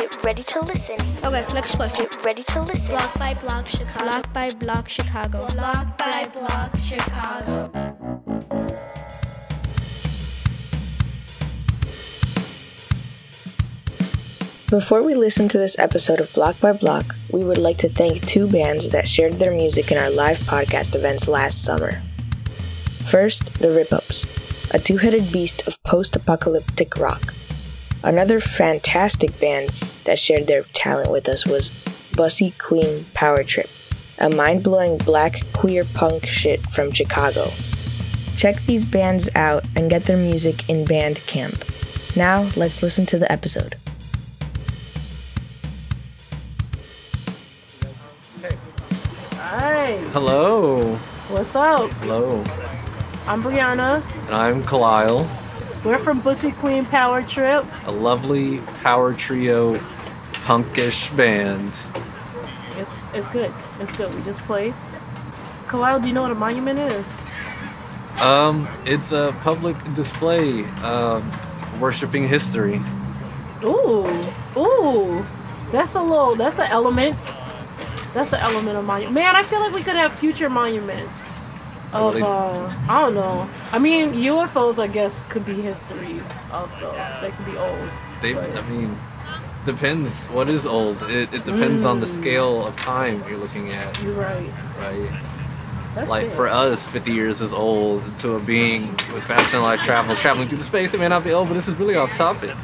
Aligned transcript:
Get 0.00 0.24
ready 0.24 0.42
to 0.42 0.60
listen. 0.60 0.96
Okay, 1.22 1.44
let's 1.52 1.74
play. 1.74 1.90
Get 1.94 2.24
ready 2.24 2.42
to 2.44 2.62
listen. 2.62 2.86
Block 2.86 3.18
by 3.18 3.34
Block 3.34 3.68
Chicago. 3.68 4.02
Block 4.02 4.32
by 4.32 4.50
Block 4.54 4.88
Chicago. 4.88 5.46
Block 5.48 5.98
by 5.98 6.26
Block 6.32 6.74
Chicago. 6.78 7.70
Before 14.70 15.02
we 15.02 15.14
listen 15.14 15.48
to 15.48 15.58
this 15.58 15.78
episode 15.78 16.20
of 16.20 16.32
Block 16.32 16.58
by 16.60 16.72
Block, 16.72 17.14
we 17.30 17.44
would 17.44 17.58
like 17.58 17.76
to 17.78 17.88
thank 17.90 18.26
two 18.26 18.48
bands 18.50 18.88
that 18.92 19.06
shared 19.06 19.34
their 19.34 19.52
music 19.52 19.92
in 19.92 19.98
our 19.98 20.10
live 20.10 20.38
podcast 20.38 20.94
events 20.94 21.28
last 21.28 21.62
summer. 21.62 22.00
First, 23.06 23.58
the 23.58 23.70
Rip 23.70 23.92
Ups, 23.92 24.24
a 24.70 24.78
two 24.78 24.96
headed 24.96 25.30
beast 25.30 25.66
of 25.66 25.76
post 25.82 26.16
apocalyptic 26.16 26.96
rock. 26.96 27.34
Another 28.02 28.40
fantastic 28.40 29.38
band 29.38 29.70
that 30.04 30.18
shared 30.18 30.46
their 30.46 30.62
talent 30.74 31.10
with 31.10 31.28
us 31.28 31.46
was 31.46 31.70
Bussy 32.16 32.52
Queen 32.58 33.04
Power 33.14 33.42
Trip, 33.44 33.68
a 34.18 34.28
mind 34.30 34.62
blowing 34.62 34.98
black 34.98 35.40
queer 35.52 35.84
punk 35.94 36.26
shit 36.26 36.60
from 36.60 36.90
Chicago. 36.92 37.48
Check 38.36 38.56
these 38.62 38.84
bands 38.84 39.28
out 39.34 39.64
and 39.76 39.90
get 39.90 40.04
their 40.04 40.16
music 40.16 40.68
in 40.68 40.84
Bandcamp. 40.84 42.16
Now, 42.16 42.50
let's 42.56 42.82
listen 42.82 43.06
to 43.06 43.18
the 43.18 43.30
episode. 43.30 43.76
Hi, 49.34 49.96
Hello. 50.12 50.96
what's 51.28 51.54
up? 51.56 51.90
Hello. 51.92 52.42
I'm 53.26 53.42
Brianna. 53.42 54.02
And 54.26 54.34
I'm 54.34 54.62
Kalile, 54.62 55.28
We're 55.84 55.98
from 55.98 56.20
Bussy 56.20 56.52
Queen 56.52 56.84
Power 56.84 57.22
Trip. 57.22 57.64
a 57.86 57.90
lovely 57.92 58.58
power 58.82 59.14
trio 59.14 59.78
punkish 60.44 61.14
band. 61.16 61.76
It's 62.76 63.10
it's 63.14 63.28
good. 63.28 63.52
It's 63.80 63.92
good. 63.94 64.14
We 64.14 64.22
just 64.22 64.40
played. 64.42 64.74
Kalal, 65.66 66.00
do 66.02 66.08
you 66.08 66.14
know 66.14 66.22
what 66.22 66.32
a 66.32 66.34
monument 66.34 66.78
is? 66.78 67.22
Um, 68.22 68.68
it's 68.84 69.12
a 69.12 69.36
public 69.40 69.76
display 69.94 70.64
um, 70.82 71.30
worshiping 71.80 72.28
history. 72.28 72.80
Ooh, 73.62 74.06
ooh, 74.56 75.24
that's 75.70 75.94
a 75.94 76.02
little. 76.02 76.36
That's 76.36 76.58
an 76.58 76.70
element. 76.70 77.18
That's 78.12 78.32
an 78.32 78.40
element 78.40 78.76
of 78.76 78.84
monument. 78.84 79.14
Man, 79.14 79.36
I 79.36 79.42
feel 79.42 79.60
like 79.60 79.72
we 79.72 79.82
could 79.82 79.96
have 79.96 80.12
future 80.12 80.50
monuments. 80.50 81.36
Of 81.92 82.22
uh, 82.22 82.72
I 82.88 83.00
don't 83.00 83.14
know. 83.14 83.50
I 83.72 83.78
mean, 83.78 84.12
UFOs, 84.12 84.78
I 84.78 84.86
guess, 84.86 85.24
could 85.24 85.44
be 85.44 85.54
history. 85.54 86.20
Also, 86.52 86.92
they 87.20 87.30
could 87.30 87.46
be 87.46 87.56
old. 87.56 87.90
They, 88.22 88.34
Right. 88.34 88.56
I 88.56 88.68
mean, 88.68 88.96
depends. 89.64 90.26
What 90.28 90.48
is 90.48 90.66
old? 90.66 91.02
It, 91.04 91.32
it 91.34 91.44
depends 91.44 91.84
on 91.84 92.00
the 92.00 92.06
Mm. 92.06 92.20
scale 92.20 92.66
of 92.66 92.76
time 92.76 93.22
you're 93.28 93.38
looking 93.38 93.72
at, 93.72 94.00
You're 94.02 94.14
right. 94.14 94.50
right? 94.78 95.10
That's 95.94 96.10
like 96.10 96.30
for 96.32 96.46
us, 96.48 96.86
50 96.86 97.10
years 97.12 97.40
is 97.40 97.52
old. 97.52 98.04
To 98.18 98.34
a 98.36 98.40
being 98.40 98.90
with 99.12 99.24
faster 99.24 99.56
than 99.56 99.62
light 99.64 99.80
travel, 99.80 100.14
traveling 100.14 100.48
through 100.48 100.58
the 100.58 100.64
space, 100.64 100.94
it 100.94 101.00
may 101.00 101.08
not 101.08 101.24
be 101.24 101.32
old, 101.32 101.48
but 101.48 101.54
this 101.54 101.66
is 101.68 101.74
really 101.76 101.96
off 101.96 102.12
topic. 102.14 102.54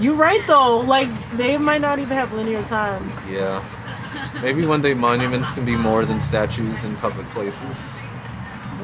You're 0.00 0.14
right 0.14 0.40
though. 0.46 0.78
Like 0.80 1.08
they 1.36 1.56
might 1.58 1.80
not 1.82 1.98
even 1.98 2.16
have 2.16 2.32
linear 2.32 2.62
time. 2.64 3.12
Yeah. 3.30 3.62
Maybe 4.42 4.64
one 4.66 4.80
day 4.80 4.94
monuments 4.94 5.52
can 5.52 5.64
be 5.64 5.76
more 5.76 6.04
than 6.04 6.20
statues 6.20 6.84
in 6.84 6.96
public 6.96 7.28
places. 7.30 8.00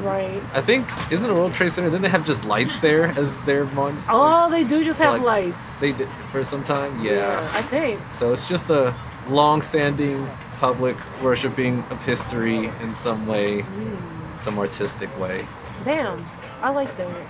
Right. 0.01 0.41
I 0.53 0.61
think 0.61 0.87
isn't 1.11 1.29
a 1.29 1.33
World 1.33 1.53
Trade 1.53 1.71
Center? 1.71 1.89
Didn't 1.89 2.03
they 2.03 2.09
have 2.09 2.25
just 2.25 2.45
lights 2.45 2.79
there 2.79 3.05
as 3.05 3.37
their 3.39 3.65
mon? 3.65 4.01
Oh, 4.09 4.49
they 4.49 4.63
do 4.63 4.83
just 4.83 4.99
have 4.99 5.13
Like, 5.13 5.21
lights. 5.21 5.79
They 5.79 5.91
did 5.91 6.09
for 6.31 6.43
some 6.43 6.63
time. 6.63 7.03
Yeah. 7.03 7.47
I 7.53 7.61
think. 7.63 8.01
So 8.13 8.33
it's 8.33 8.47
just 8.49 8.69
a 8.69 8.95
long-standing 9.29 10.27
public 10.53 10.97
worshiping 11.21 11.83
of 11.89 12.03
history 12.03 12.65
in 12.81 12.93
some 12.93 13.27
way, 13.27 13.61
mm. 13.61 14.41
some 14.41 14.57
artistic 14.59 15.09
way. 15.19 15.45
Damn. 15.83 16.25
I 16.61 16.69
like 16.69 16.95
that. 16.97 17.27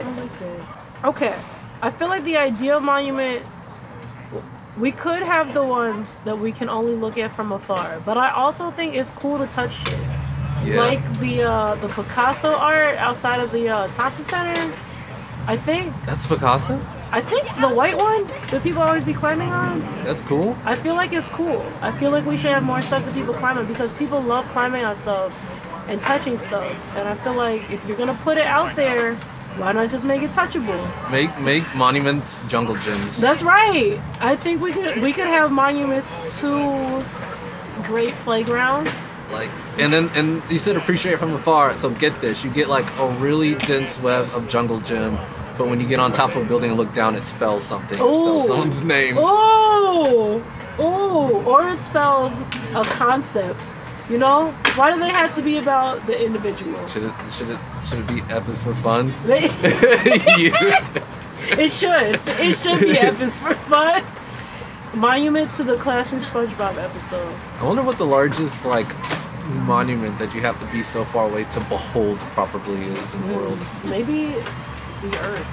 I 0.00 0.10
like 0.12 0.38
that. 0.38 0.84
Okay. 1.04 1.34
I 1.82 1.90
feel 1.90 2.08
like 2.08 2.24
the 2.24 2.36
ideal 2.36 2.80
monument 2.80 3.44
we 4.78 4.92
could 4.92 5.22
have 5.22 5.54
the 5.54 5.64
ones 5.64 6.20
that 6.20 6.38
we 6.38 6.52
can 6.52 6.68
only 6.68 6.94
look 6.94 7.16
at 7.16 7.34
from 7.34 7.52
afar, 7.52 8.00
but 8.04 8.18
I 8.18 8.30
also 8.30 8.70
think 8.70 8.94
it's 8.94 9.10
cool 9.10 9.38
to 9.38 9.46
touch 9.46 9.72
shit. 9.72 9.98
Yeah. 10.66 10.80
Like 10.80 11.18
the 11.20 11.42
uh, 11.44 11.74
the 11.76 11.88
Picasso 11.88 12.52
art 12.54 12.96
outside 12.98 13.40
of 13.40 13.52
the 13.52 13.68
uh, 13.68 13.88
Thompson 13.88 14.24
Center. 14.24 14.74
I 15.46 15.56
think 15.56 15.94
That's 16.04 16.26
Picasso. 16.26 16.80
I 17.12 17.20
think 17.20 17.44
it's 17.44 17.54
the 17.56 17.68
white 17.68 17.96
one 17.96 18.26
that 18.50 18.64
people 18.64 18.82
always 18.82 19.04
be 19.04 19.14
climbing 19.14 19.50
on. 19.50 19.80
That's 20.02 20.22
cool. 20.22 20.56
I 20.64 20.74
feel 20.74 20.96
like 20.96 21.12
it's 21.12 21.28
cool. 21.28 21.64
I 21.80 21.96
feel 21.98 22.10
like 22.10 22.26
we 22.26 22.36
should 22.36 22.50
have 22.50 22.64
more 22.64 22.82
stuff 22.82 23.04
that 23.04 23.14
people 23.14 23.32
climb 23.32 23.56
on 23.58 23.66
because 23.66 23.92
people 23.92 24.20
love 24.20 24.44
climbing 24.48 24.84
on 24.84 24.96
stuff 24.96 25.32
and 25.86 26.02
touching 26.02 26.36
stuff. 26.36 26.72
And 26.96 27.06
I 27.08 27.14
feel 27.14 27.34
like 27.34 27.70
if 27.70 27.84
you're 27.86 27.96
gonna 27.96 28.18
put 28.24 28.38
it 28.38 28.46
out 28.46 28.74
there, 28.74 29.14
why 29.56 29.70
not 29.70 29.88
just 29.90 30.04
make 30.04 30.22
it 30.22 30.30
touchable? 30.30 30.82
Make 31.10 31.38
make 31.40 31.64
monuments 31.76 32.40
jungle 32.48 32.74
gyms. 32.74 33.20
That's 33.20 33.42
right. 33.42 34.00
I 34.20 34.34
think 34.34 34.60
we 34.60 34.72
could 34.72 35.00
we 35.00 35.12
could 35.12 35.28
have 35.28 35.52
monuments 35.52 36.40
to 36.40 37.04
great 37.84 38.14
playgrounds. 38.16 39.06
Like 39.30 39.50
and 39.78 39.92
then 39.92 40.08
and 40.14 40.42
you 40.50 40.58
said 40.58 40.76
appreciate 40.76 41.12
it 41.12 41.18
from 41.18 41.32
afar 41.32 41.74
so 41.76 41.90
get 41.90 42.20
this 42.20 42.44
you 42.44 42.50
get 42.50 42.68
like 42.68 42.88
a 42.98 43.08
really 43.18 43.54
dense 43.54 43.98
web 44.00 44.28
of 44.32 44.46
jungle 44.48 44.80
gym 44.80 45.18
but 45.56 45.68
when 45.68 45.80
you 45.80 45.86
get 45.86 45.98
on 45.98 46.12
top 46.12 46.30
of 46.36 46.42
a 46.42 46.44
building 46.44 46.70
and 46.70 46.78
look 46.78 46.92
down 46.94 47.14
it 47.14 47.24
spells 47.24 47.64
something 47.64 47.98
it 47.98 48.02
Ooh. 48.02 48.12
spells 48.12 48.46
someone's 48.46 48.84
name 48.84 49.16
Oh, 49.18 50.42
oh, 50.78 51.42
or 51.44 51.68
it 51.68 51.78
spells 51.80 52.32
a 52.74 52.84
concept. 52.84 53.60
You 54.10 54.18
know, 54.18 54.52
why 54.74 54.92
do 54.92 55.00
they 55.00 55.08
have 55.08 55.34
to 55.36 55.42
be 55.42 55.56
about 55.56 56.06
the 56.06 56.22
individual? 56.24 56.86
should 56.86 57.04
it 57.04 57.12
should 57.32 57.48
it 57.50 57.58
should 57.84 57.98
it 58.00 58.06
be 58.06 58.20
f 58.28 58.48
is 58.48 58.62
for 58.62 58.74
fun 58.76 59.12
They, 59.24 59.44
it 61.48 61.70
should. 61.70 62.20
It 62.40 62.56
should 62.58 62.80
be 62.80 62.98
F 62.98 63.20
is 63.20 63.40
for 63.40 63.54
fun. 63.54 64.02
Monument 64.96 65.52
to 65.54 65.62
the 65.62 65.76
classic 65.76 66.20
SpongeBob 66.20 66.76
episode. 66.82 67.30
i 67.60 67.64
wonder 67.64 67.82
what 67.82 67.98
the 67.98 68.06
largest 68.06 68.64
like 68.64 68.90
monument 69.66 70.18
that 70.18 70.34
you 70.34 70.40
have 70.40 70.58
to 70.58 70.66
be 70.72 70.82
so 70.82 71.04
far 71.04 71.26
away 71.28 71.44
to 71.44 71.60
behold 71.68 72.18
properly 72.34 72.82
is 72.86 73.14
in 73.14 73.20
the 73.22 73.28
hmm, 73.28 73.34
world 73.36 73.58
Maybe 73.84 74.28
the 75.02 75.18
Earth. 75.20 75.46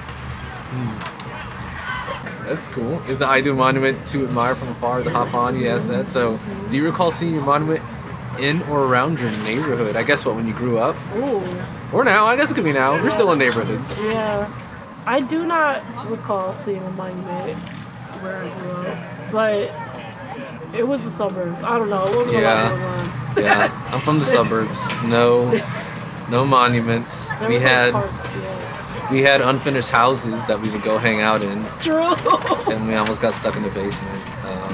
Hmm. 0.72 2.46
that's 2.46 2.68
cool 2.68 3.00
is 3.02 3.18
the 3.18 3.26
ideal 3.26 3.54
monument 3.54 4.06
to 4.08 4.24
admire 4.24 4.54
from 4.54 4.68
afar 4.68 5.02
to 5.02 5.10
hop 5.10 5.34
on 5.34 5.58
yes 5.60 5.84
that 5.84 6.08
so 6.08 6.40
do 6.70 6.76
you 6.76 6.84
recall 6.86 7.10
seeing 7.10 7.34
your 7.34 7.42
monument 7.44 7.82
in 8.40 8.62
or 8.62 8.84
around 8.86 9.20
your 9.20 9.30
neighborhood 9.48 9.94
i 9.94 10.02
guess 10.02 10.24
what 10.26 10.34
when 10.36 10.48
you 10.48 10.54
grew 10.54 10.78
up 10.78 10.96
Ooh, 11.16 11.42
Or 11.92 12.02
now, 12.02 12.24
I 12.26 12.34
guess 12.34 12.50
it 12.50 12.54
could 12.54 12.64
be 12.64 12.72
now. 12.72 13.00
We're 13.00 13.10
still 13.10 13.30
in 13.30 13.38
neighborhoods. 13.38 14.02
yeah. 14.02 14.48
I 15.06 15.20
do 15.20 15.46
not 15.46 15.84
recall 16.10 16.52
seeing 16.52 16.82
a 16.82 16.90
monument 16.90 17.56
where 18.20 18.38
I 18.42 18.48
grew 18.58 18.72
up, 18.90 18.98
but 19.34 19.70
it 20.74 20.86
was 20.88 21.02
the 21.04 21.10
suburbs. 21.10 21.62
I 21.62 21.76
don't 21.78 21.90
know. 21.90 22.04
It 22.06 22.16
wasn't 22.16 22.38
Yeah. 22.38 22.72
a 22.72 23.34
lot. 23.34 23.36
Yeah, 23.44 23.90
I'm 23.92 24.00
from 24.00 24.18
the 24.20 24.24
suburbs. 24.36 24.80
No, 25.04 25.50
no 26.30 26.44
monuments. 26.46 27.28
There 27.40 27.48
We 27.48 27.54
was, 27.56 27.64
like, 27.64 27.72
had 27.72 27.92
parks, 27.92 28.34
yeah. 28.34 29.10
we 29.10 29.20
had 29.22 29.40
unfinished 29.42 29.90
houses 29.90 30.46
that 30.46 30.60
we 30.62 30.70
would 30.70 30.82
go 30.82 30.98
hang 30.98 31.20
out 31.20 31.42
in, 31.42 31.66
True. 31.80 32.14
and 32.72 32.86
we 32.88 32.94
almost 32.94 33.20
got 33.20 33.34
stuck 33.34 33.56
in 33.56 33.62
the 33.64 33.70
basement 33.70 34.22
um, 34.46 34.72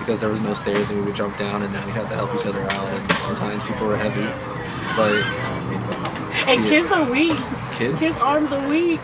because 0.00 0.20
there 0.20 0.28
was 0.28 0.40
no 0.40 0.54
stairs, 0.54 0.90
and 0.90 0.98
we 1.00 1.06
would 1.06 1.14
jump 1.16 1.36
down, 1.36 1.62
and 1.62 1.74
then 1.74 1.84
we 1.86 1.92
had 1.92 2.08
to 2.08 2.14
help 2.16 2.34
each 2.34 2.46
other 2.46 2.62
out. 2.62 2.88
And 2.88 3.12
sometimes 3.12 3.64
people 3.66 3.86
were 3.86 3.96
heavy, 3.96 4.26
but 4.96 5.14
and 6.48 6.62
Yeah. 6.64 6.68
kids 6.70 6.92
are 6.92 7.04
weak. 7.04 7.38
kids 7.72 8.00
Kids' 8.00 8.18
arms 8.18 8.52
are 8.52 8.68
weak. 8.68 9.00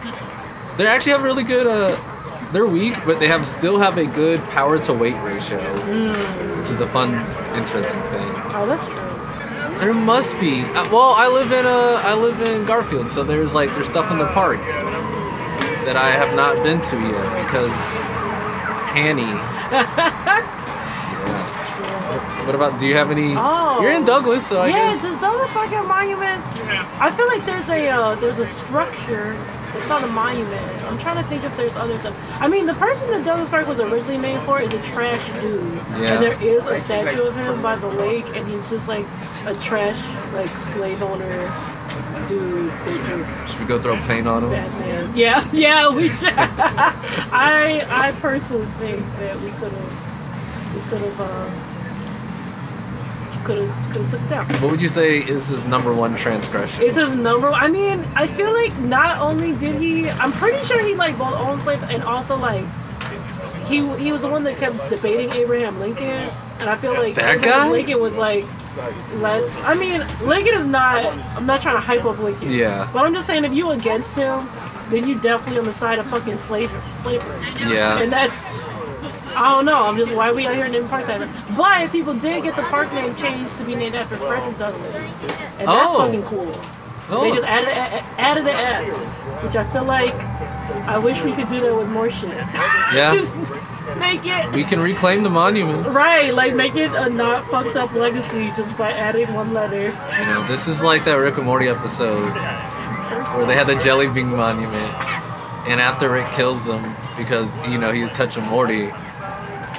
they 0.77 0.87
actually 0.87 1.13
have 1.13 1.23
really 1.23 1.45
good. 1.45 1.67
Uh, 1.67 1.97
they're 2.53 2.67
weak, 2.67 2.95
but 3.05 3.21
they 3.21 3.29
have 3.29 3.47
still 3.47 3.79
have 3.79 3.99
a 3.99 4.07
good 4.07 4.41
power 4.49 4.79
to 4.79 4.93
weight 4.93 5.21
ratio, 5.23 5.61
which 6.59 6.71
is 6.71 6.81
a 6.81 6.87
fun, 6.87 7.15
interesting 7.57 8.01
thing. 8.11 8.29
Oh, 8.55 8.67
that's 8.67 8.87
true. 8.87 9.17
There 9.81 9.93
must 9.93 10.39
be. 10.41 10.63
Uh, 10.63 10.89
well, 10.91 11.13
I 11.15 11.29
live 11.29 11.53
in 11.53 11.67
uh, 11.67 12.01
I 12.03 12.15
live 12.15 12.41
in 12.41 12.65
Garfield, 12.65 13.11
so 13.11 13.23
there's 13.25 13.53
like 13.53 13.75
there's 13.75 13.89
stuff 13.89 14.11
in 14.11 14.19
the 14.19 14.27
park 14.29 14.61
that 15.85 15.97
I 15.97 16.11
have 16.13 16.35
not 16.35 16.63
been 16.65 16.81
to 16.81 16.97
yet 16.99 17.45
because 17.45 17.97
Hanny. 18.91 19.23
yeah. 19.73 20.57
What 22.47 22.55
about? 22.55 22.79
Do 22.79 22.87
you 22.87 22.95
have 22.95 23.11
any? 23.11 23.35
Oh. 23.37 23.81
You're 23.83 23.93
in 23.93 24.05
Douglas, 24.05 24.47
so 24.47 24.63
I 24.63 24.69
yeah, 24.69 24.93
guess. 24.93 25.03
does 25.03 25.19
Douglas 25.19 25.51
Park 25.51 25.69
have 25.71 25.87
monuments? 25.87 26.63
I 27.01 27.11
feel 27.11 27.27
like 27.27 27.45
there's 27.45 27.69
a 27.69 27.89
uh, 27.89 28.15
there's 28.15 28.39
a 28.39 28.47
structure. 28.47 29.35
It's 29.77 29.89
not 29.89 30.03
a 30.05 30.09
monument. 30.09 30.83
I'm 30.85 30.99
trying 30.99 31.23
to 31.23 31.29
think 31.29 31.45
if 31.45 31.57
there's 31.57 31.77
other 31.77 31.99
stuff. 31.99 32.17
I 32.41 32.49
mean, 32.49 32.67
the 32.67 32.75
person 32.75 33.11
that 33.11 33.25
Douglas 33.25 33.49
Park 33.49 33.67
was 33.69 33.81
originally 33.81 34.19
named 34.21 34.43
for 34.45 34.61
is 34.61 34.73
a 34.75 34.83
trash 34.83 35.25
dude, 35.41 35.63
Yeah. 35.75 36.15
and 36.15 36.23
there 36.23 36.43
is 36.43 36.67
a 36.67 36.79
statue 36.79 37.23
of 37.23 37.35
him 37.35 37.63
by 37.63 37.77
the 37.77 37.89
lake, 37.89 38.27
and 38.35 38.49
he's 38.51 38.69
just 38.71 38.89
like 38.89 39.07
a 39.47 39.55
trash 39.55 39.99
like 40.33 40.57
slave 40.59 41.03
owner 41.03 41.53
dude 42.27 42.71
that 42.71 43.17
just 43.17 43.49
Should 43.49 43.61
we 43.61 43.67
go 43.67 43.81
throw 43.81 43.97
paint 44.09 44.27
on 44.27 44.45
him? 44.45 44.51
Batman. 44.51 45.17
Yeah, 45.17 45.45
yeah, 45.53 45.89
we 45.91 46.09
should. 46.11 46.33
I 46.37 47.87
I 47.89 48.13
personally 48.21 48.67
think 48.79 49.01
that 49.19 49.41
we 49.41 49.51
could 49.53 49.73
have 49.73 50.75
we 50.75 50.81
could 50.91 51.01
have 51.03 51.21
uh, 51.21 51.51
could 53.47 53.59
have 53.59 53.93
could 53.93 54.03
have 54.03 54.11
took 54.11 54.21
it 54.21 54.29
down. 54.29 54.49
What 54.61 54.71
would 54.73 54.83
you 54.83 54.89
say 54.89 55.19
is 55.19 55.49
his 55.49 55.65
number 55.65 55.95
one 55.95 56.17
transgression? 56.17 56.83
Is 56.83 56.97
his 56.97 57.15
number? 57.15 57.49
I 57.51 57.69
mean, 57.69 58.01
I 58.15 58.27
feel 58.27 58.53
like 58.53 58.77
not 58.79 59.19
only 59.21 59.57
did 59.57 59.77
he, 59.77 60.11
I'm 60.11 60.33
pretty 60.33 60.65
sure 60.67 60.85
he 60.85 60.95
like 60.95 61.17
both 61.17 61.33
owned 61.35 61.61
slaves 61.61 61.83
and 61.89 62.03
also 62.03 62.37
like 62.37 62.65
he 63.67 63.77
he 63.97 64.13
was 64.13 64.23
the 64.23 64.29
one 64.29 64.45
that 64.45 64.59
kept 64.59 64.89
debating 64.91 65.33
Abraham 65.33 65.79
Lincoln, 65.81 66.31
and 66.61 66.69
I 66.69 66.77
feel 66.77 66.95
like 66.95 67.15
That 67.15 67.37
Abraham 67.37 67.67
guy? 67.67 67.71
Lincoln 67.71 68.01
was 68.01 68.17
like, 68.17 68.45
let's. 69.15 69.63
I 69.65 69.75
mean, 69.75 70.07
Lincoln 70.23 70.55
is 70.55 70.69
not. 70.69 71.05
I'm 71.37 71.47
not 71.47 71.63
trying 71.63 71.77
to 71.77 71.81
hype 71.81 72.05
up 72.05 72.19
Lincoln. 72.19 72.51
Yeah. 72.51 72.89
But 72.93 73.05
I'm 73.05 73.15
just 73.15 73.27
saying, 73.27 73.45
if 73.45 73.53
you 73.53 73.71
against 73.71 74.17
him, 74.17 74.49
then 74.91 75.09
you 75.09 75.19
definitely 75.21 75.59
on 75.59 75.65
the 75.65 75.73
side 75.73 75.99
of 75.99 76.07
fucking 76.07 76.39
slavery. 76.39 76.81
Slavery. 76.91 77.41
Yeah. 77.59 78.01
And 78.01 78.11
that's. 78.13 78.47
Oh, 79.37 79.43
I 79.45 79.49
don't 79.51 79.65
know. 79.67 79.85
I'm 79.85 79.97
just 79.97 80.15
why 80.15 80.33
we 80.33 80.47
out 80.47 80.55
here 80.55 80.67
naming 80.69 80.89
parks 80.89 81.09
after. 81.09 81.29
But 81.57 81.93
people 81.93 82.15
did 82.15 82.43
get 82.43 82.57
the 82.57 82.63
park 82.63 82.93
name 82.93 83.15
changed 83.17 83.59
to 83.59 83.65
be 83.65 83.75
named 83.75 83.95
after 83.95 84.17
Frederick 84.17 84.59
Douglass, 84.59 85.23
and 85.23 85.69
that's 85.69 85.93
Oh. 85.93 86.05
fucking 86.05 86.23
cool. 86.25 86.51
Oh. 87.09 87.21
They 87.23 87.33
just 87.33 87.47
added 87.47 87.69
a, 87.69 88.03
added 88.21 88.45
an 88.47 88.57
S, 88.57 89.15
which 89.45 89.55
I 89.57 89.65
feel 89.71 89.85
like 89.85 90.15
I 90.89 90.99
wish 90.99 91.23
we 91.23 91.33
could 91.33 91.49
do 91.49 91.61
that 91.61 91.77
with 91.77 91.89
more 91.89 92.11
shit. 92.11 92.31
Yeah. 92.31 93.13
just 93.15 93.39
make 93.99 94.23
it 94.27 94.51
we 94.53 94.65
can 94.65 94.81
reclaim 94.81 95.23
the 95.23 95.31
monuments. 95.31 95.95
right, 95.95 96.35
like 96.35 96.55
make 96.55 96.75
it 96.75 96.91
a 96.93 97.09
not 97.09 97.47
fucked 97.49 97.77
up 97.77 97.93
legacy 97.95 98.51
just 98.57 98.77
by 98.77 98.91
adding 98.91 99.33
one 99.35 99.53
letter. 99.55 99.97
You 100.19 100.27
know, 100.27 100.43
this 100.49 100.67
is 100.67 100.83
like 100.83 101.05
that 101.05 101.15
Rick 101.15 101.37
and 101.37 101.47
Morty 101.47 101.69
episode 101.69 102.33
where 103.37 103.47
they 103.47 103.55
had 103.55 103.69
the 103.69 103.77
jelly 103.77 104.09
bean 104.09 104.27
monument, 104.35 104.93
and 105.69 105.81
after 105.81 106.11
Rick 106.11 106.31
kills 106.33 106.65
them 106.65 106.97
because 107.17 107.65
you 107.69 107.79
know 107.79 107.93
he's 107.93 108.11
touching 108.11 108.43
Morty, 108.45 108.91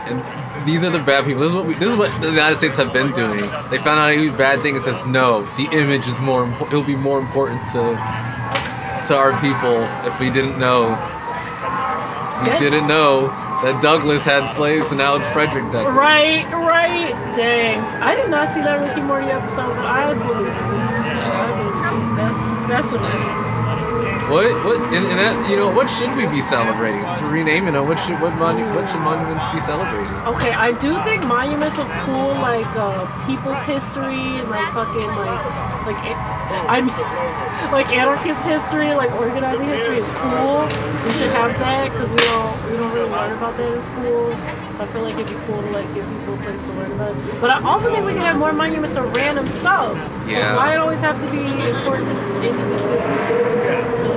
and 0.10 0.68
these 0.68 0.84
are 0.84 0.90
the 0.90 1.00
bad 1.00 1.26
people. 1.26 1.42
This 1.42 1.50
is 1.50 1.56
what 1.56 1.66
we, 1.66 1.74
this 1.76 1.90
is 1.92 1.96
what 1.96 2.10
the 2.22 2.30
United 2.30 2.58
States 2.58 2.78
have 2.78 2.92
been 2.92 3.12
doing. 3.14 3.42
They 3.70 3.78
found 3.78 4.00
out 4.00 4.16
was 4.18 4.30
bad 4.38 4.62
thing 4.62 4.76
and 4.76 4.84
says 4.84 5.06
no, 5.08 5.44
the 5.58 5.68
image 5.72 6.08
is 6.08 6.20
more. 6.20 6.46
Impo- 6.46 6.68
it'll 6.68 6.84
be 6.84 6.96
more 6.96 7.20
important 7.20 7.68
to 7.70 7.80
to 9.08 9.16
our 9.16 9.40
people 9.40 9.84
if 10.06 10.20
we 10.20 10.30
didn't 10.30 10.60
know. 10.60 10.90
We 12.42 12.48
Yes. 12.48 12.60
didn't 12.60 12.88
know 12.88 13.28
that 13.64 13.82
Douglas 13.82 14.24
had 14.24 14.46
slaves, 14.46 14.92
and 14.92 15.00
now 15.00 15.16
it's 15.16 15.28
Frederick 15.28 15.72
Douglass. 15.72 15.96
Right, 15.98 16.46
right. 16.54 17.10
Dang, 17.36 17.80
I 18.04 18.14
did 18.16 18.30
not 18.30 18.50
see 18.50 18.62
that 18.62 18.80
Rick 18.80 18.96
and 18.98 19.08
Morty 19.08 19.28
episode, 19.28 19.74
but 19.76 19.86
I 19.86 20.14
believe 20.14 20.46
it. 20.46 20.54
I 20.54 21.48
believe 21.50 21.74
it. 21.74 22.16
That's 22.18 22.44
that's 22.70 22.94
is. 23.02 23.57
What 24.30 24.44
what 24.66 24.78
and, 24.94 25.06
and 25.08 25.20
that 25.20 25.50
you 25.50 25.56
know 25.56 25.72
what 25.72 25.90
should 25.90 26.14
we 26.16 26.28
be 26.28 26.42
celebrating? 26.42 27.06
Since 27.06 27.22
we're 27.22 27.32
renaming 27.32 27.74
them, 27.74 27.88
what 27.88 27.98
should 27.98 28.20
what 28.20 28.34
monu- 28.34 28.76
what 28.76 28.90
should 28.90 29.00
monuments 29.00 29.48
be 29.54 29.60
celebrating? 29.62 30.12
Okay, 30.36 30.52
I 30.52 30.74
do 30.74 31.02
think 31.04 31.24
monuments 31.24 31.80
are 31.80 31.88
cool, 32.04 32.36
like 32.36 32.68
uh, 32.76 33.08
people's 33.26 33.64
history, 33.64 34.44
like 34.52 34.68
fucking 34.74 35.08
like 35.16 35.44
like 35.88 35.98
a- 36.04 36.20
I 36.68 36.82
mean, 36.82 37.72
like 37.72 37.88
anarchist 37.96 38.44
history, 38.46 38.94
like 38.94 39.12
organizing 39.12 39.66
history 39.68 39.98
is 40.00 40.10
cool. 40.10 40.64
We 41.06 41.12
should 41.18 41.32
have 41.32 41.52
that 41.60 41.92
because 41.92 42.12
we 42.12 42.18
don't 42.18 42.72
we 42.72 42.78
don't 42.78 42.94
really 42.94 43.10
learn 43.10 43.32
about 43.38 43.56
that 43.58 43.74
in 43.74 43.82
school. 43.82 44.32
So 44.76 44.84
I 44.84 44.88
feel 44.88 45.02
like 45.04 45.16
it'd 45.16 45.28
be 45.28 45.36
cool 45.48 45.62
to 45.62 45.70
like 45.72 45.88
give 45.94 46.06
people 46.06 46.34
a 46.36 46.38
place 46.44 46.68
to 46.68 46.74
learn 46.74 46.92
about 46.92 47.16
it. 47.16 47.42
But 47.42 47.50
I 47.50 47.62
also 47.64 47.92
think 47.94 48.06
we 48.06 48.14
can 48.14 48.22
have 48.22 48.38
more 48.38 48.52
monuments 48.54 48.94
to 48.96 49.04
random 49.04 49.48
stuff. 49.50 49.96
Like, 49.96 50.28
Yeah. 50.36 50.56
why 50.56 50.74
it 50.74 50.78
always 50.78 51.02
have 51.02 51.20
to 51.24 51.28
be 51.32 51.40
important 51.42 52.10
individual? 52.44 52.92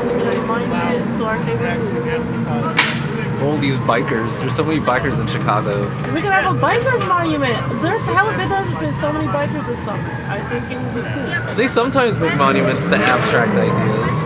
We 0.04 0.12
can 0.18 0.26
have 0.26 0.38
a 0.44 0.46
monument 0.46 1.14
to 1.16 1.24
our 1.24 1.38
favorite 1.44 1.78
foods. 1.78 3.09
All 3.42 3.56
these 3.56 3.78
bikers. 3.80 4.38
There's 4.38 4.54
so 4.54 4.62
many 4.64 4.80
bikers 4.80 5.18
in 5.20 5.26
Chicago. 5.26 5.80
We 6.12 6.20
could 6.20 6.30
have 6.32 6.54
a 6.54 6.58
bikers 6.58 7.06
monument. 7.08 7.56
There's 7.82 8.04
hella 8.04 8.36
been 8.36 8.48
there's 8.50 8.68
been 8.78 8.92
so 8.94 9.12
many 9.12 9.26
bikers 9.28 9.66
this 9.66 9.82
summer. 9.82 10.02
I 10.28 10.40
think 10.48 10.70
it 10.70 10.76
would 10.76 10.94
be 10.94 11.02
cool. 11.46 11.56
They 11.56 11.66
sometimes 11.66 12.16
make 12.18 12.36
monuments 12.36 12.84
to 12.86 12.96
abstract 12.96 13.52
ideas. 13.56 14.16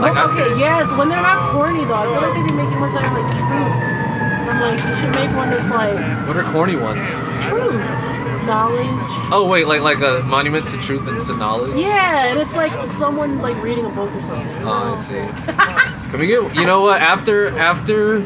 Like 0.00 0.12
Oh, 0.14 0.28
I- 0.28 0.30
okay, 0.32 0.58
yes, 0.60 0.92
when 0.94 1.08
they're 1.08 1.20
not 1.22 1.50
corny 1.52 1.84
though, 1.84 1.94
I 1.94 2.04
feel 2.04 2.22
like 2.22 2.34
they'd 2.34 2.46
be 2.46 2.52
making 2.54 2.78
ones 2.80 2.94
that 2.94 3.04
are 3.04 3.20
like 3.20 3.32
truth. 3.34 3.76
I'm 4.48 4.60
like, 4.60 4.78
you 4.86 4.94
should 5.00 5.10
make 5.10 5.34
one 5.36 5.50
that's 5.50 5.68
like 5.70 5.98
what 6.28 6.36
are 6.36 6.44
corny 6.52 6.76
ones? 6.76 7.24
truth, 7.42 7.82
knowledge. 8.46 8.86
Oh 9.34 9.48
wait, 9.50 9.66
like 9.66 9.80
like 9.82 9.98
a 10.00 10.22
monument 10.26 10.68
to 10.68 10.78
truth 10.78 11.08
and 11.08 11.20
to 11.24 11.36
knowledge. 11.36 11.76
Yeah, 11.76 12.26
and 12.26 12.38
it's 12.38 12.54
like 12.54 12.88
someone 12.90 13.38
like 13.42 13.60
reading 13.60 13.84
a 13.86 13.88
book 13.90 14.14
or 14.14 14.22
something. 14.22 14.46
Oh, 14.62 14.94
I 14.94 14.96
see. 14.96 15.92
Can 16.10 16.20
we 16.20 16.26
get? 16.26 16.54
You 16.54 16.64
know 16.66 16.82
what? 16.82 17.00
After 17.00 17.48
after 17.58 18.22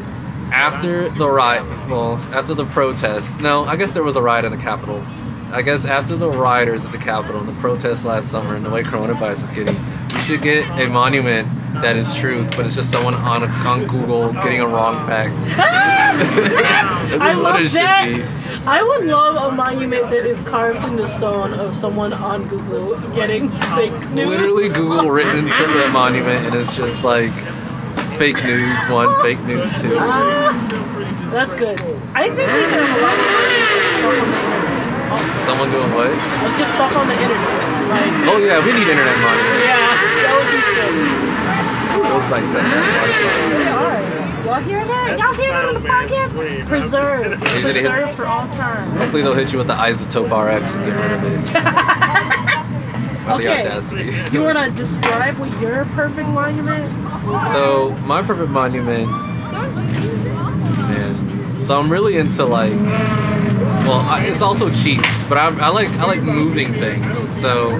after 0.51 1.09
the 1.09 1.29
riot, 1.29 1.63
well, 1.89 2.15
after 2.33 2.53
the 2.53 2.65
protest. 2.65 3.39
No, 3.39 3.63
I 3.65 3.75
guess 3.75 3.91
there 3.91 4.03
was 4.03 4.15
a 4.15 4.21
riot 4.21 4.45
in 4.45 4.51
the 4.51 4.57
Capitol. 4.57 5.03
I 5.51 5.61
guess 5.61 5.83
after 5.85 6.15
the 6.15 6.29
rioters 6.29 6.85
at 6.85 6.91
the 6.91 6.97
Capitol 6.97 7.39
and 7.41 7.49
the 7.49 7.59
protest 7.59 8.05
last 8.05 8.29
summer 8.29 8.55
and 8.55 8.65
the 8.65 8.69
way 8.69 8.83
coronavirus 8.83 9.43
is 9.43 9.51
getting, 9.51 9.75
we 10.13 10.19
should 10.21 10.41
get 10.41 10.65
a 10.79 10.87
monument 10.87 11.47
that 11.81 11.95
is 11.97 12.15
truth, 12.15 12.51
but 12.55 12.65
it's 12.65 12.75
just 12.75 12.89
someone 12.89 13.15
on 13.15 13.43
a, 13.43 13.47
on 13.67 13.85
Google 13.87 14.31
getting 14.33 14.61
a 14.61 14.67
wrong 14.67 14.95
fact. 15.07 15.35
this 17.09 17.21
I 17.21 17.31
is 17.31 17.41
what 17.41 17.61
it 17.61 17.71
that. 17.71 18.05
should 18.05 18.25
be. 18.25 18.67
I 18.67 18.83
would 18.83 19.05
love 19.05 19.51
a 19.51 19.55
monument 19.55 20.09
that 20.09 20.25
is 20.25 20.43
carved 20.43 20.83
into 20.85 21.07
stone 21.07 21.53
of 21.53 21.73
someone 21.73 22.13
on 22.13 22.47
Google 22.47 22.99
getting 23.13 23.49
fake 23.75 23.97
news. 24.11 24.27
Literally 24.27 24.69
Google 24.69 25.09
written 25.09 25.47
into 25.47 25.67
the 25.67 25.89
monument, 25.91 26.45
and 26.45 26.55
it's 26.55 26.75
just 26.75 27.03
like 27.03 27.33
fake 28.17 28.43
news 28.43 28.77
one, 28.89 29.09
fake 29.21 29.39
news 29.45 29.69
two. 29.81 29.95
Ah, 29.99 30.51
that's 31.31 31.53
good. 31.53 31.79
I 32.13 32.27
think 32.29 32.37
we 32.37 32.63
should 32.69 32.83
have 32.83 32.97
a 32.97 33.01
lot 33.01 33.15
of 33.15 33.23
stuff 33.25 33.41
on 33.41 34.29
the 34.31 34.39
internet. 34.39 35.41
Someone 35.45 35.69
doing 35.71 35.91
what? 35.93 36.11
Like, 36.11 36.57
just 36.57 36.73
stuff 36.73 36.95
on 36.95 37.07
the 37.07 37.13
internet. 37.13 37.89
Like, 37.91 38.29
Oh 38.29 38.37
yeah, 38.37 38.59
we 38.63 38.71
need 38.73 38.87
internet 38.87 39.17
monuments. 39.19 39.65
yeah, 39.65 39.91
that 40.23 40.33
would 40.37 40.49
be 40.51 40.61
sick. 40.75 40.93
Those 42.11 42.25
bikes 42.31 42.51
that. 42.53 42.63
They 43.51 43.67
are. 43.71 44.01
Y'all 44.45 44.59
hear 44.61 44.83
that? 44.85 45.19
Y'all 45.19 45.33
hear 45.33 45.51
that 45.51 45.65
on 45.65 45.73
the 45.75 45.87
podcast? 45.87 46.67
Preserve. 46.67 47.39
Preserve 47.39 48.15
for 48.15 48.25
all 48.25 48.47
time. 48.49 48.89
Hopefully 48.97 49.21
they'll 49.21 49.33
hit 49.35 49.51
you 49.51 49.57
with 49.59 49.67
the 49.67 49.73
iZotope 49.75 50.29
RX 50.31 50.75
and 50.75 50.85
get 50.85 50.95
rid 50.99 51.11
of 51.11 51.23
it. 51.23 51.47
The 53.25 53.33
Okay. 53.35 53.59
audacity. 53.61 54.13
You 54.31 54.43
want 54.43 54.57
to 54.57 54.69
describe 54.71 55.37
what 55.37 55.51
your 55.61 55.85
perfect 55.95 56.27
monument? 56.29 56.91
So 57.51 57.91
my 58.05 58.21
perfect 58.23 58.49
monument, 58.49 59.09
man. 59.11 59.59
So 61.59 61.79
I'm 61.79 61.91
really 61.91 62.17
into 62.17 62.43
like, 62.45 62.73
well, 62.73 63.99
I, 63.99 64.23
it's 64.25 64.41
also 64.41 64.71
cheap, 64.71 65.01
but 65.29 65.37
I, 65.37 65.49
I 65.59 65.69
like 65.69 65.89
I 65.89 66.05
like 66.05 66.23
moving 66.23 66.73
things. 66.73 67.27
So 67.35 67.77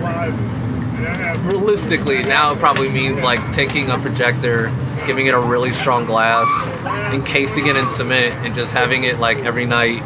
realistically, 1.44 2.22
now 2.24 2.54
it 2.54 2.60
probably 2.60 2.90
means 2.90 3.24
like 3.24 3.52
taking 3.52 3.90
a 3.90 3.98
projector, 3.98 4.72
giving 5.08 5.26
it 5.26 5.34
a 5.34 5.40
really 5.40 5.72
strong 5.72 6.06
glass, 6.06 6.48
encasing 7.14 7.66
it 7.68 7.76
in 7.76 7.90
cement, 7.90 8.36
and 8.46 8.54
just 8.54 8.72
having 8.74 9.06
it 9.06 9.20
like 9.20 9.40
every 9.40 9.66
night 9.66 10.04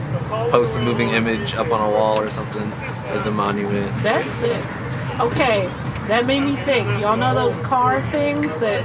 post 0.49 0.77
a 0.77 0.81
moving 0.81 1.09
image 1.09 1.53
up 1.55 1.71
on 1.71 1.81
a 1.81 1.89
wall 1.91 2.17
or 2.19 2.29
something 2.29 2.71
as 3.11 3.25
a 3.25 3.31
monument. 3.31 3.91
That's 4.01 4.41
it. 4.43 4.65
Okay, 5.19 5.67
that 6.07 6.25
made 6.25 6.41
me 6.41 6.55
think. 6.57 6.87
Y'all 6.99 7.15
know 7.17 7.33
those 7.33 7.57
car 7.59 8.01
things 8.11 8.57
that 8.57 8.83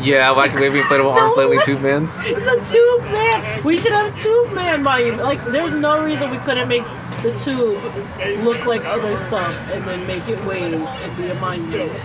Yeah, 0.00 0.30
like 0.30 0.54
waving 0.54 0.82
inflatable 0.82 1.12
arm 1.20 1.34
flailing 1.34 1.60
tube 1.64 1.82
bands. 1.82 2.18
the 2.22 2.60
tube 2.64 3.02
man. 3.12 3.62
We 3.64 3.78
should 3.78 3.92
have 3.92 4.14
tube 4.14 4.52
man 4.52 4.82
monument. 4.82 5.22
Like, 5.24 5.44
there's 5.46 5.74
no 5.74 6.02
reason 6.04 6.30
we 6.30 6.38
couldn't 6.38 6.68
make 6.68 6.84
the 7.22 7.32
tube 7.34 7.82
look 8.44 8.64
like 8.66 8.84
other 8.84 9.16
stuff 9.16 9.52
and 9.72 9.84
then 9.88 10.06
make 10.06 10.28
it 10.28 10.42
wave 10.44 10.74
and 10.74 11.16
be 11.16 11.26
a 11.28 11.34
mind 11.40 11.66
monument. 11.68 11.98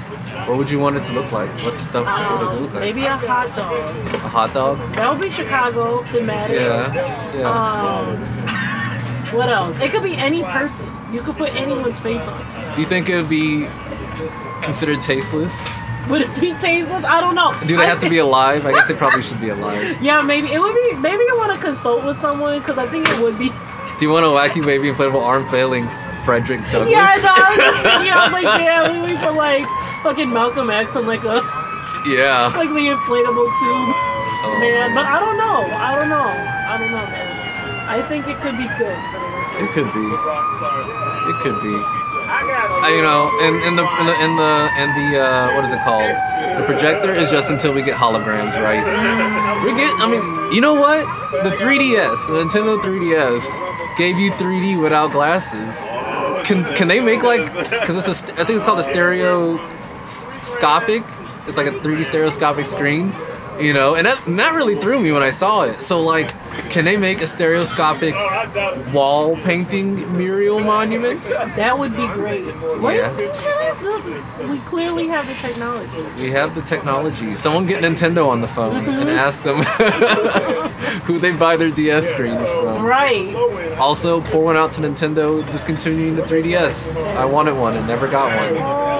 What 0.49 0.57
would 0.57 0.71
you 0.71 0.79
want 0.79 0.95
it 0.97 1.03
to 1.03 1.13
look 1.13 1.31
like? 1.31 1.49
What 1.63 1.77
stuff 1.79 2.07
would 2.07 2.41
it 2.47 2.49
Um, 2.51 2.61
look 2.63 2.73
like? 2.73 2.81
maybe 2.81 3.05
a 3.05 3.15
hot 3.15 3.55
dog. 3.55 3.95
A 4.15 4.27
hot 4.27 4.53
dog? 4.53 4.79
That 4.95 5.11
would 5.11 5.21
be 5.21 5.29
Chicago 5.29 6.03
thematic. 6.05 6.59
Yeah. 6.59 6.91
Yeah. 7.37 7.47
Um, 7.47 8.42
what 9.33 9.49
else? 9.49 9.77
It 9.79 9.91
could 9.91 10.03
be 10.03 10.15
any 10.15 10.43
person. 10.43 10.89
You 11.11 11.21
could 11.21 11.35
put 11.35 11.53
anyone's 11.55 11.99
face 11.99 12.27
on. 12.27 12.41
it. 12.41 12.75
Do 12.75 12.81
you 12.81 12.87
think 12.87 13.09
it 13.09 13.15
would 13.15 13.29
be 13.29 13.67
considered 14.61 14.99
tasteless? 15.01 15.67
Would 16.09 16.21
it 16.21 16.39
be 16.39 16.53
tasteless? 16.55 17.03
I 17.05 17.21
don't 17.21 17.35
know. 17.35 17.57
Do 17.65 17.77
they 17.77 17.85
have 17.85 17.99
to 17.99 18.09
be 18.09 18.17
alive? 18.17 18.65
I 18.65 18.71
guess 18.73 18.87
they 18.87 18.93
probably 18.93 19.21
should 19.21 19.39
be 19.39 19.49
alive. 19.55 20.01
Yeah, 20.01 20.21
maybe 20.21 20.51
it 20.51 20.59
would 20.59 20.73
be. 20.75 20.95
Maybe 20.97 21.23
I 21.23 21.35
want 21.37 21.53
to 21.53 21.65
consult 21.65 22.03
with 22.05 22.17
someone 22.17 22.59
because 22.59 22.77
I 22.77 22.87
think 22.89 23.07
it 23.09 23.19
would 23.21 23.37
be. 23.39 23.49
Do 23.99 24.05
you 24.05 24.11
want 24.11 24.25
a 24.25 24.29
wacky 24.29 24.65
wavy 24.65 24.89
inflatable 24.91 25.21
arm 25.21 25.47
failing 25.49 25.87
Frederick 26.25 26.61
Douglass? 26.71 26.91
Yeah, 26.91 27.07
I 27.07 27.17
know. 27.21 27.33
I 27.35 27.49
was 27.49 27.57
just 27.57 27.81
thinking. 27.83 28.11
I 28.11 28.23
was 28.25 28.33
like, 28.33 28.43
damn, 28.59 29.01
we 29.03 29.15
put 29.17 29.35
like 29.35 29.65
fucking 30.03 30.29
Malcolm 30.33 30.69
X 30.69 30.95
on 30.95 31.05
like 31.07 31.23
a 31.23 31.39
yeah. 32.09 32.51
like 32.55 32.67
the 32.69 32.91
inflatable 32.91 33.47
tube, 33.59 33.95
Oh, 34.45 34.57
man. 34.59 34.93
But 34.93 35.05
I 35.05 35.19
don't 35.19 35.37
know. 35.37 35.63
I 35.71 35.95
don't 35.95 36.09
know. 36.09 36.27
I 36.27 36.77
don't 36.77 36.91
know, 36.91 37.05
man. 37.07 37.32
I 37.87 38.01
think 38.07 38.27
it 38.27 38.37
could 38.37 38.57
be 38.57 38.67
good 38.77 38.97
It 39.61 39.69
could 39.75 39.89
be. 39.93 40.05
It 41.29 41.35
could 41.41 41.61
be. 41.61 41.75
uh, 41.75 42.89
you 42.89 43.01
know, 43.01 43.29
and, 43.41 43.55
and 43.67 43.77
the 43.77 43.83
and 43.85 44.07
the 44.09 44.15
and 44.23 44.37
the 44.39 44.69
and 44.81 44.89
the 44.97 45.07
uh, 45.19 45.53
what 45.55 45.65
is 45.65 45.73
it 45.73 45.81
called? 45.83 46.09
The 46.59 46.63
projector 46.65 47.11
is 47.13 47.29
just 47.31 47.49
until 47.49 47.73
we 47.73 47.81
get 47.83 47.95
holograms, 47.95 48.55
right? 48.61 48.83
We 49.63 49.73
get. 49.75 49.91
I 49.99 50.07
mean, 50.09 50.23
you 50.53 50.61
know 50.61 50.73
what? 50.73 51.05
The 51.43 51.51
3DS, 51.51 52.27
the 52.27 52.33
Nintendo 52.43 52.79
3DS, 52.81 53.45
gave 53.97 54.17
you 54.17 54.31
3D 54.31 54.81
without 54.81 55.11
glasses. 55.11 55.87
Can 56.47 56.63
can 56.75 56.87
they 56.87 56.99
make 56.99 57.23
like? 57.23 57.45
Because 57.69 57.97
it's 57.97 58.07
a 58.23 58.33
I 58.33 58.43
think 58.43 58.55
it's 58.57 58.63
called 58.63 58.79
a 58.79 58.83
stereoscopic. 58.83 61.03
It's 61.47 61.57
like 61.57 61.67
a 61.67 61.71
3D 61.79 62.03
stereoscopic 62.05 62.67
screen. 62.67 63.13
You 63.59 63.73
know, 63.73 63.95
and 63.95 64.07
that, 64.07 64.25
and 64.25 64.39
that 64.39 64.55
really 64.55 64.75
threw 64.75 64.99
me 64.99 65.11
when 65.11 65.23
I 65.23 65.31
saw 65.31 65.61
it. 65.61 65.81
So 65.81 66.01
like, 66.01 66.33
can 66.69 66.85
they 66.85 66.97
make 66.97 67.21
a 67.21 67.27
stereoscopic 67.27 68.15
wall 68.93 69.35
painting 69.37 70.17
mural 70.17 70.59
monument? 70.59 71.23
That 71.23 71.77
would 71.77 71.95
be 71.95 72.07
great. 72.07 72.45
Yeah. 72.45 74.49
We 74.49 74.59
clearly 74.59 75.07
have 75.07 75.27
the 75.27 75.35
technology. 75.35 76.01
We 76.19 76.29
have 76.31 76.55
the 76.55 76.61
technology. 76.61 77.35
Someone 77.35 77.65
get 77.65 77.83
Nintendo 77.83 78.27
on 78.27 78.41
the 78.41 78.47
phone 78.47 78.77
and 78.77 78.87
mm-hmm. 78.87 79.09
ask 79.09 79.43
them 79.43 79.63
who 81.03 81.19
they 81.19 81.31
buy 81.31 81.55
their 81.55 81.69
DS 81.69 82.09
screens 82.09 82.49
from. 82.51 82.83
Right. 82.83 83.35
Also, 83.77 84.21
pour 84.21 84.45
one 84.45 84.57
out 84.57 84.73
to 84.73 84.81
Nintendo 84.81 85.49
discontinuing 85.51 86.15
the 86.15 86.23
3DS. 86.23 86.99
I 87.15 87.25
wanted 87.25 87.53
one 87.53 87.77
and 87.77 87.87
never 87.87 88.07
got 88.07 88.35
one. 88.35 88.92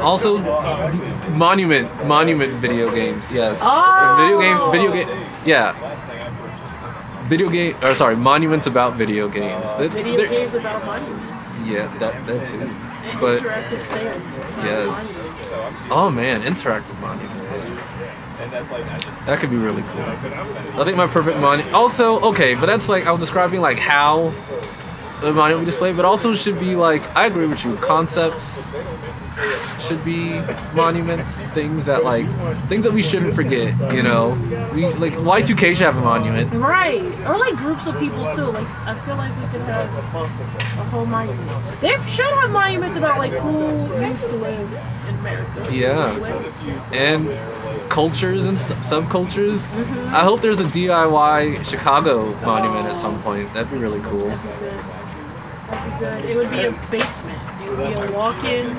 Also, 0.00 0.38
Monument, 1.30 2.06
Monument 2.06 2.52
video 2.54 2.90
games. 2.94 3.32
Yes. 3.32 3.60
Oh! 3.64 4.16
Video 4.20 4.40
game, 4.40 4.70
video 4.70 4.92
game. 4.92 5.24
Yeah. 5.44 5.72
Video 7.28 7.48
game. 7.50 7.74
Or 7.82 7.94
sorry, 7.94 8.16
monuments 8.16 8.66
about 8.66 8.94
video 8.94 9.28
games. 9.28 9.72
They- 9.74 9.88
Video 9.88 10.16
they're- 10.16 10.28
games 10.28 10.54
about 10.54 10.84
monuments. 10.84 11.32
Yeah, 11.64 11.88
that 11.98 12.24
that 12.26 12.44
too. 12.44 12.60
An 12.60 13.18
But 13.20 13.42
interactive 13.42 13.82
stand. 13.82 14.22
yes. 14.62 15.26
Oh 15.90 16.10
man, 16.10 16.42
interactive 16.42 16.98
monuments. 17.00 17.72
That 19.26 19.38
could 19.40 19.50
be 19.50 19.56
really 19.56 19.82
cool. 19.82 20.02
I 20.80 20.84
think 20.84 20.96
my 20.96 21.08
perfect 21.08 21.38
monument. 21.38 21.74
Also, 21.74 22.20
okay, 22.20 22.54
but 22.54 22.66
that's 22.66 22.88
like 22.88 23.06
I 23.06 23.10
was 23.10 23.18
describing 23.18 23.60
like 23.60 23.78
how 23.80 24.32
the 25.22 25.32
monument 25.32 25.60
we 25.60 25.66
display, 25.66 25.92
but 25.92 26.04
also 26.04 26.34
should 26.34 26.60
be 26.60 26.76
like 26.76 27.02
I 27.16 27.26
agree 27.26 27.46
with 27.48 27.64
you. 27.64 27.74
Concepts 27.76 28.68
should 29.80 30.04
be 30.04 30.40
monuments, 30.74 31.44
things 31.46 31.84
that 31.86 32.04
like 32.04 32.26
things 32.68 32.84
that 32.84 32.92
we 32.92 33.02
shouldn't 33.02 33.34
forget. 33.34 33.74
You 33.94 34.02
know, 34.02 34.30
we 34.72 34.86
like 34.94 35.12
Y2K 35.14 35.76
should 35.76 35.86
have 35.86 35.96
a 35.96 36.00
monument. 36.00 36.52
Right. 36.54 37.02
Or 37.26 37.38
like 37.38 37.56
groups 37.56 37.86
of 37.86 37.98
people 37.98 38.30
too. 38.32 38.44
Like 38.46 38.68
I 38.86 38.98
feel 39.00 39.16
like 39.16 39.34
we 39.40 39.46
could 39.48 39.62
have 39.62 39.92
a 39.94 40.84
whole 40.84 41.06
monument. 41.06 41.80
They 41.80 41.96
should 42.06 42.26
have 42.26 42.50
monuments 42.50 42.96
about 42.96 43.18
like 43.18 43.32
who 43.32 44.00
used 44.04 44.30
to 44.30 44.36
live 44.36 44.72
in 45.08 45.14
America. 45.16 45.68
Yeah. 45.70 46.16
and 46.92 47.90
cultures 47.90 48.46
and 48.46 48.58
st- 48.58 48.80
subcultures. 48.80 49.68
Mm-hmm. 49.68 50.14
I 50.14 50.20
hope 50.20 50.40
there's 50.40 50.60
a 50.60 50.64
DIY 50.64 51.64
Chicago 51.64 52.34
monument 52.40 52.86
at 52.88 52.98
some 52.98 53.20
point. 53.22 53.52
That'd 53.52 53.70
be 53.70 53.78
really 53.78 54.00
cool. 54.00 54.18
That'd 54.20 54.42
be 54.42 54.48
good. 54.58 54.80
That'd 55.68 55.92
be 55.92 55.98
good. 55.98 56.24
It 56.30 56.36
would 56.36 56.50
be 56.50 56.64
a 56.64 56.72
basement. 56.90 57.40
Be 57.66 57.72
a 57.72 58.12
walk-in, 58.12 58.74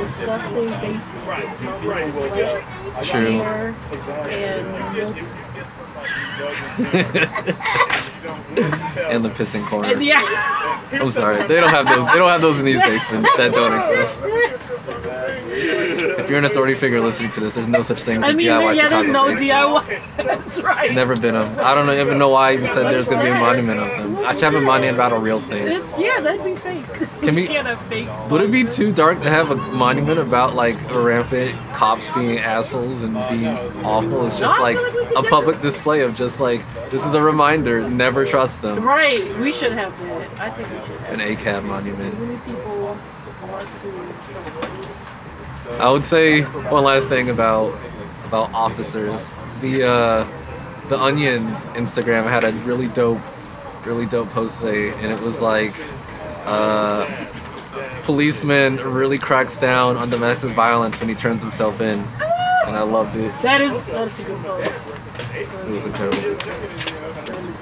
disgusting 0.00 0.70
basement. 0.80 1.44
It 1.44 1.50
smells 1.50 1.84
like 1.84 2.06
sweat, 2.06 2.64
True. 3.02 3.38
hair, 3.38 3.74
and 4.30 4.96
milk. 4.96 5.16
And 9.10 9.24
the 9.24 9.30
pissing 9.30 9.66
corner. 9.66 9.88
And 9.88 10.02
yeah. 10.02 10.22
I'm 10.92 11.10
sorry, 11.10 11.46
they 11.48 11.60
don't 11.60 11.70
have 11.70 11.86
those. 11.86 12.06
They 12.06 12.18
don't 12.18 12.30
have 12.30 12.40
those 12.40 12.58
in 12.60 12.64
these 12.64 12.80
basements. 12.92 13.36
That 13.36 13.52
don't 13.52 13.76
exist. 13.78 14.22
If 16.28 16.32
you're 16.32 16.40
an 16.40 16.44
authority 16.44 16.74
figure 16.74 17.00
listening 17.00 17.30
to 17.30 17.40
this, 17.40 17.54
there's 17.54 17.68
no 17.68 17.80
such 17.80 18.02
thing 18.02 18.18
as 18.18 18.24
a 18.24 18.26
I 18.26 18.32
mean, 18.34 18.48
DIY 18.48 18.76
yeah, 18.76 18.82
Chicago 18.82 19.28
there's 19.28 19.42
no. 19.42 19.80
DIY. 19.80 20.16
That's 20.18 20.60
right. 20.60 20.92
Never 20.92 21.16
been 21.16 21.32
them. 21.32 21.56
I 21.58 21.74
don't 21.74 21.88
even 21.88 22.18
know 22.18 22.28
why 22.28 22.50
I 22.50 22.52
even 22.52 22.66
said 22.66 22.92
there's 22.92 23.08
gonna 23.08 23.22
be 23.22 23.30
a 23.30 23.34
monument 23.34 23.80
of 23.80 23.88
them. 23.96 24.18
I 24.18 24.32
should 24.34 24.42
have 24.42 24.54
a 24.54 24.60
monument 24.60 24.98
about 24.98 25.12
a 25.12 25.18
real 25.18 25.40
thing. 25.40 25.66
It's 25.68 25.96
yeah, 25.96 26.20
that'd 26.20 26.44
be 26.44 26.54
fake. 26.54 26.84
Can 27.22 27.34
we- 27.34 27.46
can't 27.46 27.66
have 27.66 27.80
fake. 27.88 28.10
Would 28.30 28.42
it 28.42 28.50
be 28.50 28.62
too 28.64 28.92
dark 28.92 29.20
to 29.22 29.30
have 29.30 29.50
a 29.50 29.56
monument 29.56 30.18
about 30.18 30.54
like 30.54 30.76
rampant 30.94 31.54
cops 31.72 32.10
being 32.10 32.38
assholes 32.38 33.02
and 33.02 33.14
being 33.30 33.46
awful? 33.82 34.26
It's 34.26 34.38
just 34.38 34.60
like 34.60 34.76
feel 34.76 34.84
like 34.84 34.92
we 34.92 35.06
could 35.06 35.24
a 35.24 35.30
public 35.30 35.62
display 35.62 36.02
of 36.02 36.14
just 36.14 36.40
like 36.40 36.62
this 36.90 37.06
is 37.06 37.14
a 37.14 37.22
reminder, 37.22 37.88
never 37.88 38.26
trust 38.26 38.60
them. 38.60 38.84
Right, 38.84 39.34
we 39.38 39.50
should 39.50 39.72
have 39.72 39.98
that. 40.00 40.38
I 40.38 40.50
think 40.50 40.68
we 40.68 40.86
should 40.86 41.00
have 41.00 41.14
An. 41.14 41.20
ACAB 41.20 41.60
Too 41.62 41.66
monument. 41.66 42.20
many 42.20 42.36
people 42.40 42.80
want 42.82 43.00
to 43.76 43.90
trust 44.30 44.54
police. 44.60 45.07
I 45.72 45.90
would 45.90 46.04
say 46.04 46.42
one 46.42 46.84
last 46.84 47.08
thing 47.08 47.30
about 47.30 47.78
about 48.24 48.52
officers. 48.52 49.30
The 49.60 49.84
uh, 49.86 50.88
the 50.88 50.98
Onion 50.98 51.48
Instagram 51.74 52.24
had 52.28 52.44
a 52.44 52.52
really 52.64 52.88
dope, 52.88 53.20
really 53.84 54.06
dope 54.06 54.30
post 54.30 54.60
today, 54.60 54.90
and 54.90 55.12
it 55.12 55.20
was 55.20 55.40
like, 55.40 55.74
uh, 56.44 57.06
policeman 58.02 58.76
really 58.76 59.18
cracks 59.18 59.56
down 59.56 59.96
on 59.96 60.10
domestic 60.10 60.52
violence 60.54 61.00
when 61.00 61.08
he 61.08 61.14
turns 61.14 61.42
himself 61.42 61.80
in, 61.80 62.00
and 62.66 62.76
I 62.76 62.82
loved 62.82 63.16
it. 63.16 63.32
That 63.42 63.60
is 63.60 63.84
that's 63.86 64.18
a 64.18 64.24
good 64.24 64.42
post. 64.42 64.82
It 65.34 65.66
was 65.66 65.84
incredible. 65.84 66.36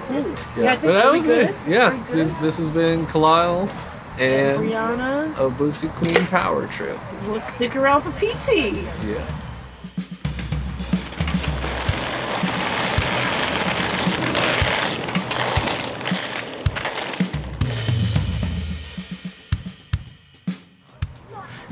Cool. 0.07 0.25
Yeah, 0.57 0.63
Yeah, 0.63 0.73
I 0.73 0.77
think 0.77 0.83
but 0.83 0.93
that 0.93 1.13
was 1.13 1.27
it. 1.27 1.55
Yeah, 1.67 2.05
this 2.11 2.33
this 2.35 2.57
has 2.59 2.71
been 2.71 3.07
Kalile 3.07 3.69
and 4.19 4.61
Brianna, 4.61 5.39
a 5.39 5.51
Bussy 5.51 5.89
Queen 5.89 6.27
Power 6.27 6.67
Trip. 6.67 6.99
we'll 7.27 7.41
stick 7.41 7.77
around 7.77 8.03
for 8.03 8.13
PT. 8.13 8.73
Yeah. 9.07 9.43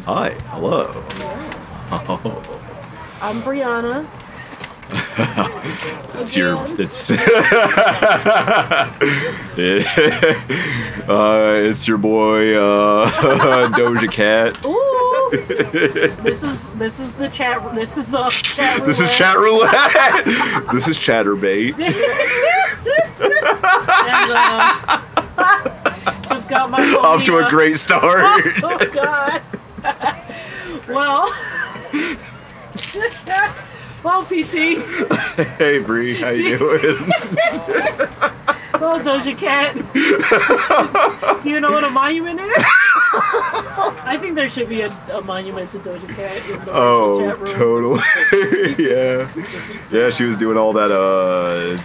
Hi, 0.06 0.30
hello. 0.48 0.92
Oh, 1.90 2.60
I'm 3.22 3.40
Brianna. 3.40 4.06
it's 6.20 6.36
your, 6.36 6.56
it's, 6.78 7.10
uh, 7.10 7.16
it's 11.64 11.88
your 11.88 11.98
boy, 11.98 12.54
uh, 12.56 13.10
Doja 13.70 14.10
Cat. 14.10 14.64
Ooh, 14.66 15.30
this 16.22 16.42
is 16.42 16.68
this 16.70 17.00
is 17.00 17.12
the 17.12 17.28
chat. 17.28 17.74
This 17.74 17.96
is 17.96 18.14
uh 18.14 18.30
chat. 18.30 18.84
This 18.84 19.00
is 19.00 19.10
chat 19.16 19.36
roulette. 19.36 20.24
this 20.72 20.86
is 20.88 20.98
Chaturbate. 20.98 21.78
And, 24.06 24.30
uh, 24.34 25.00
just 26.28 26.48
got 26.48 26.70
my 26.70 26.84
phone 26.84 27.04
Off 27.04 27.24
to 27.24 27.38
a 27.38 27.48
great 27.50 27.76
start. 27.76 28.22
Oh 28.62 28.78
God. 28.92 29.42
well. 30.88 31.30
Well, 34.04 34.22
PT. 34.24 34.78
hey 35.58 35.78
Bree, 35.80 36.20
how 36.20 36.28
you 36.28 36.58
doing? 36.58 36.80
Well, 38.80 39.00
Doja 39.00 39.36
Cat. 39.38 39.74
Do 41.42 41.50
you 41.50 41.60
know 41.60 41.70
what 41.72 41.84
a 41.84 41.90
monument 41.90 42.40
is? 42.40 42.52
I 43.16 44.18
think 44.20 44.34
there 44.34 44.48
should 44.48 44.68
be 44.68 44.80
a, 44.82 44.88
a 45.12 45.22
monument 45.22 45.70
to 45.70 45.78
Doja 45.78 46.08
Cat 46.16 46.36
in 46.50 46.64
the 46.64 46.70
Oh, 46.72 47.20
chat 47.20 47.36
room. 47.38 47.46
totally. 47.46 48.74
yeah, 48.84 49.30
yeah. 49.92 50.10
She 50.10 50.24
was 50.24 50.36
doing 50.36 50.58
all 50.58 50.72
that. 50.74 50.90
Uh, 50.90 51.78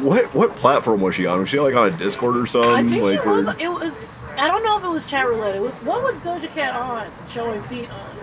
what 0.00 0.32
what 0.34 0.54
platform 0.56 1.00
was 1.00 1.14
she 1.16 1.26
on? 1.26 1.40
Was 1.40 1.48
she 1.48 1.58
like 1.60 1.74
on 1.74 1.88
a 1.92 1.96
Discord 1.96 2.36
or 2.36 2.46
something? 2.46 2.70
I 2.70 2.82
think 2.88 3.02
like 3.04 3.22
she 3.22 3.28
was. 3.28 3.46
where- 3.46 3.56
It 3.58 3.68
was. 3.68 4.22
I 4.36 4.46
don't 4.48 4.62
know 4.64 4.78
if 4.78 4.84
it 4.84 4.88
was 4.88 5.04
chat 5.04 5.26
roulette. 5.26 5.56
It 5.56 5.62
was. 5.62 5.78
What 5.78 6.02
was 6.02 6.14
Doja 6.20 6.48
Cat 6.54 6.74
on? 6.76 7.10
Showing 7.28 7.62
feet 7.64 7.90
on. 7.90 8.15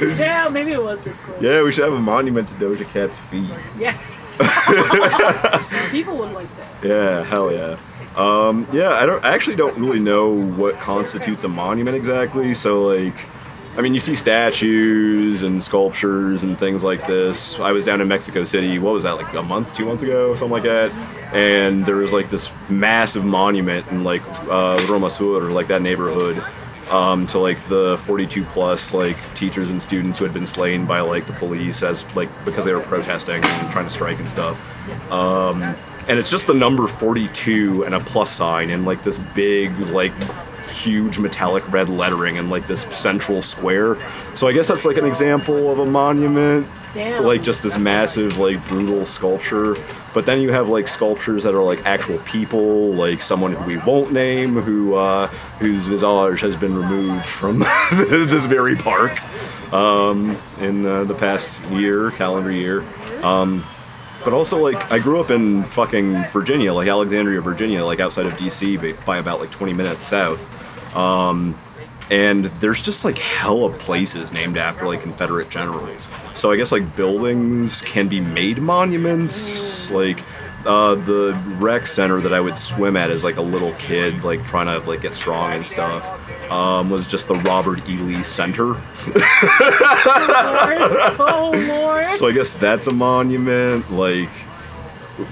Yeah, 0.00 0.48
maybe 0.48 0.72
it 0.72 0.82
was 0.82 1.00
Discord. 1.00 1.40
Yeah, 1.40 1.62
we 1.62 1.70
should 1.72 1.84
have 1.84 1.92
a 1.92 2.00
monument 2.00 2.48
to 2.48 2.54
Doja 2.56 2.84
Cat's 2.92 3.18
feet. 3.20 3.50
Yeah. 3.78 3.96
People 5.90 6.16
would 6.18 6.32
like 6.32 6.48
that. 6.56 6.84
Yeah, 6.84 7.22
hell 7.24 7.52
yeah. 7.52 7.78
Um, 8.16 8.66
yeah, 8.72 8.90
I 8.90 9.06
don't 9.06 9.24
I 9.24 9.32
actually 9.32 9.56
don't 9.56 9.78
really 9.78 10.00
know 10.00 10.30
what 10.32 10.80
constitutes 10.80 11.44
a 11.44 11.48
monument 11.48 11.96
exactly. 11.96 12.52
So 12.54 12.82
like, 12.82 13.14
I 13.74 13.80
mean, 13.80 13.94
you 13.94 14.00
see 14.00 14.14
statues 14.14 15.42
and 15.42 15.64
sculptures 15.64 16.42
and 16.42 16.58
things 16.58 16.84
like 16.84 17.06
this. 17.06 17.58
I 17.58 17.72
was 17.72 17.86
down 17.86 18.02
in 18.02 18.08
Mexico 18.08 18.44
City. 18.44 18.78
What 18.78 18.92
was 18.92 19.04
that 19.04 19.12
like 19.12 19.32
a 19.32 19.42
month, 19.42 19.72
two 19.72 19.86
months 19.86 20.02
ago, 20.02 20.34
something 20.34 20.52
like 20.52 20.64
that? 20.64 20.92
And 21.34 21.86
there 21.86 21.96
was 21.96 22.12
like 22.12 22.28
this 22.28 22.52
massive 22.68 23.24
monument 23.24 23.86
in 23.88 24.04
like 24.04 24.22
uh, 24.28 24.84
Roma 24.90 25.08
Sur, 25.08 25.46
or 25.46 25.50
like 25.50 25.68
that 25.68 25.80
neighborhood. 25.80 26.44
Um, 26.90 27.26
to 27.28 27.38
like 27.38 27.58
the 27.68 27.96
42 28.04 28.44
plus 28.44 28.92
like 28.92 29.16
teachers 29.34 29.70
and 29.70 29.80
students 29.80 30.18
who 30.18 30.24
had 30.24 30.34
been 30.34 30.44
slain 30.44 30.84
by 30.84 31.00
like 31.00 31.26
the 31.26 31.32
police 31.32 31.82
as 31.82 32.04
like 32.14 32.28
because 32.44 32.66
they 32.66 32.74
were 32.74 32.82
protesting 32.82 33.42
and 33.42 33.72
trying 33.72 33.86
to 33.86 33.90
strike 33.90 34.18
and 34.18 34.28
stuff. 34.28 34.60
Um, 35.10 35.62
and 36.08 36.18
it's 36.18 36.30
just 36.30 36.46
the 36.46 36.54
number 36.54 36.86
42 36.86 37.84
and 37.84 37.94
a 37.94 38.00
plus 38.00 38.30
sign 38.30 38.68
and 38.70 38.84
like 38.84 39.04
this 39.04 39.20
big 39.34 39.74
like 39.90 40.12
huge 40.70 41.18
metallic 41.18 41.70
red 41.72 41.88
lettering 41.88 42.36
in 42.36 42.50
like 42.50 42.66
this 42.66 42.82
central 42.90 43.42
square. 43.42 43.96
So 44.34 44.48
I 44.48 44.52
guess 44.52 44.68
that's 44.68 44.84
like 44.84 44.96
an 44.96 45.04
example 45.04 45.70
of 45.70 45.78
a 45.78 45.86
monument. 45.86 46.68
Damn. 46.94 47.24
Like 47.24 47.42
just 47.42 47.62
this 47.62 47.78
massive 47.78 48.38
like 48.38 48.66
brutal 48.68 49.06
sculpture. 49.06 49.76
But 50.12 50.26
then 50.26 50.40
you 50.40 50.52
have 50.52 50.68
like 50.68 50.88
sculptures 50.88 51.42
that 51.44 51.54
are 51.54 51.62
like 51.62 51.84
actual 51.86 52.18
people, 52.18 52.92
like 52.92 53.22
someone 53.22 53.52
who 53.52 53.64
we 53.64 53.76
won't 53.78 54.12
name, 54.12 54.60
who 54.60 54.94
uh, 54.94 55.28
whose 55.58 55.86
visage 55.86 56.40
has 56.40 56.56
been 56.56 56.76
removed 56.76 57.26
from 57.26 57.60
this 57.92 58.46
very 58.46 58.76
park 58.76 59.22
um, 59.72 60.36
in 60.60 60.84
uh, 60.84 61.04
the 61.04 61.14
past 61.14 61.62
year, 61.70 62.10
calendar 62.12 62.52
year. 62.52 62.84
Um, 63.22 63.64
but 64.24 64.32
also, 64.32 64.58
like, 64.58 64.90
I 64.90 64.98
grew 64.98 65.20
up 65.20 65.30
in 65.30 65.64
fucking 65.64 66.28
Virginia, 66.28 66.72
like 66.72 66.88
Alexandria, 66.88 67.40
Virginia, 67.40 67.84
like 67.84 68.00
outside 68.00 68.26
of 68.26 68.34
DC 68.34 69.04
by, 69.04 69.18
about 69.18 69.40
like 69.40 69.50
20 69.50 69.72
minutes 69.72 70.06
south. 70.06 70.44
Um, 70.96 71.58
and 72.10 72.46
there's 72.60 72.82
just 72.82 73.04
like 73.04 73.16
hella 73.16 73.72
places 73.78 74.32
named 74.32 74.58
after 74.58 74.86
like 74.86 75.00
Confederate 75.00 75.48
generals. 75.48 76.08
So 76.34 76.50
I 76.50 76.56
guess 76.56 76.70
like 76.70 76.94
buildings 76.94 77.80
can 77.82 78.08
be 78.08 78.20
made 78.20 78.58
monuments. 78.58 79.90
Like 79.90 80.22
uh, 80.64 80.94
the 80.94 81.40
rec 81.58 81.86
center 81.86 82.20
that 82.20 82.32
I 82.32 82.40
would 82.40 82.56
swim 82.56 82.96
at 82.96 83.10
as 83.10 83.24
like 83.24 83.36
a 83.36 83.42
little 83.42 83.72
kid, 83.74 84.24
like 84.24 84.46
trying 84.46 84.66
to 84.66 84.78
like 84.88 85.00
get 85.02 85.14
strong 85.14 85.52
and 85.52 85.66
stuff, 85.66 86.04
um, 86.50 86.90
was 86.90 87.06
just 87.06 87.28
the 87.28 87.34
Robert 87.34 87.88
E. 87.88 87.96
Lee 87.96 88.22
Center. 88.22 88.64
Lord. 88.64 88.82
Oh 91.18 91.52
Lord. 91.68 92.12
So 92.14 92.28
I 92.28 92.32
guess 92.32 92.54
that's 92.54 92.86
a 92.86 92.92
monument. 92.92 93.90
Like, 93.90 94.28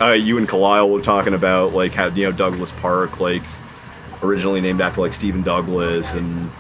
uh, 0.00 0.12
you 0.12 0.38
and 0.38 0.49
Kalile 0.49 0.90
were 0.90 1.00
talking 1.00 1.34
about 1.34 1.72
like 1.75 1.92
how 1.92 2.06
you 2.06 2.25
know 2.25 2.32
Douglas 2.32 2.72
Park, 2.72 3.20
like 3.20 3.42
originally 4.22 4.60
named 4.60 4.80
after 4.80 5.00
like 5.00 5.12
Stephen 5.12 5.42
Douglas, 5.42 6.14
and 6.14 6.50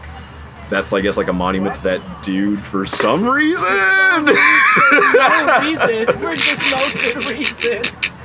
that's 0.68 0.92
I 0.92 1.00
guess 1.00 1.16
like 1.16 1.28
a 1.28 1.32
monument 1.32 1.74
to 1.76 1.82
that 1.82 2.22
dude 2.22 2.64
for 2.64 2.86
some 2.86 3.28
reason. 3.28 3.66
no 3.68 5.58
reason. 5.60 6.06
For 6.18 6.34
just 6.36 6.70
no 6.70 6.88
good 7.02 7.26
reason. 7.36 7.82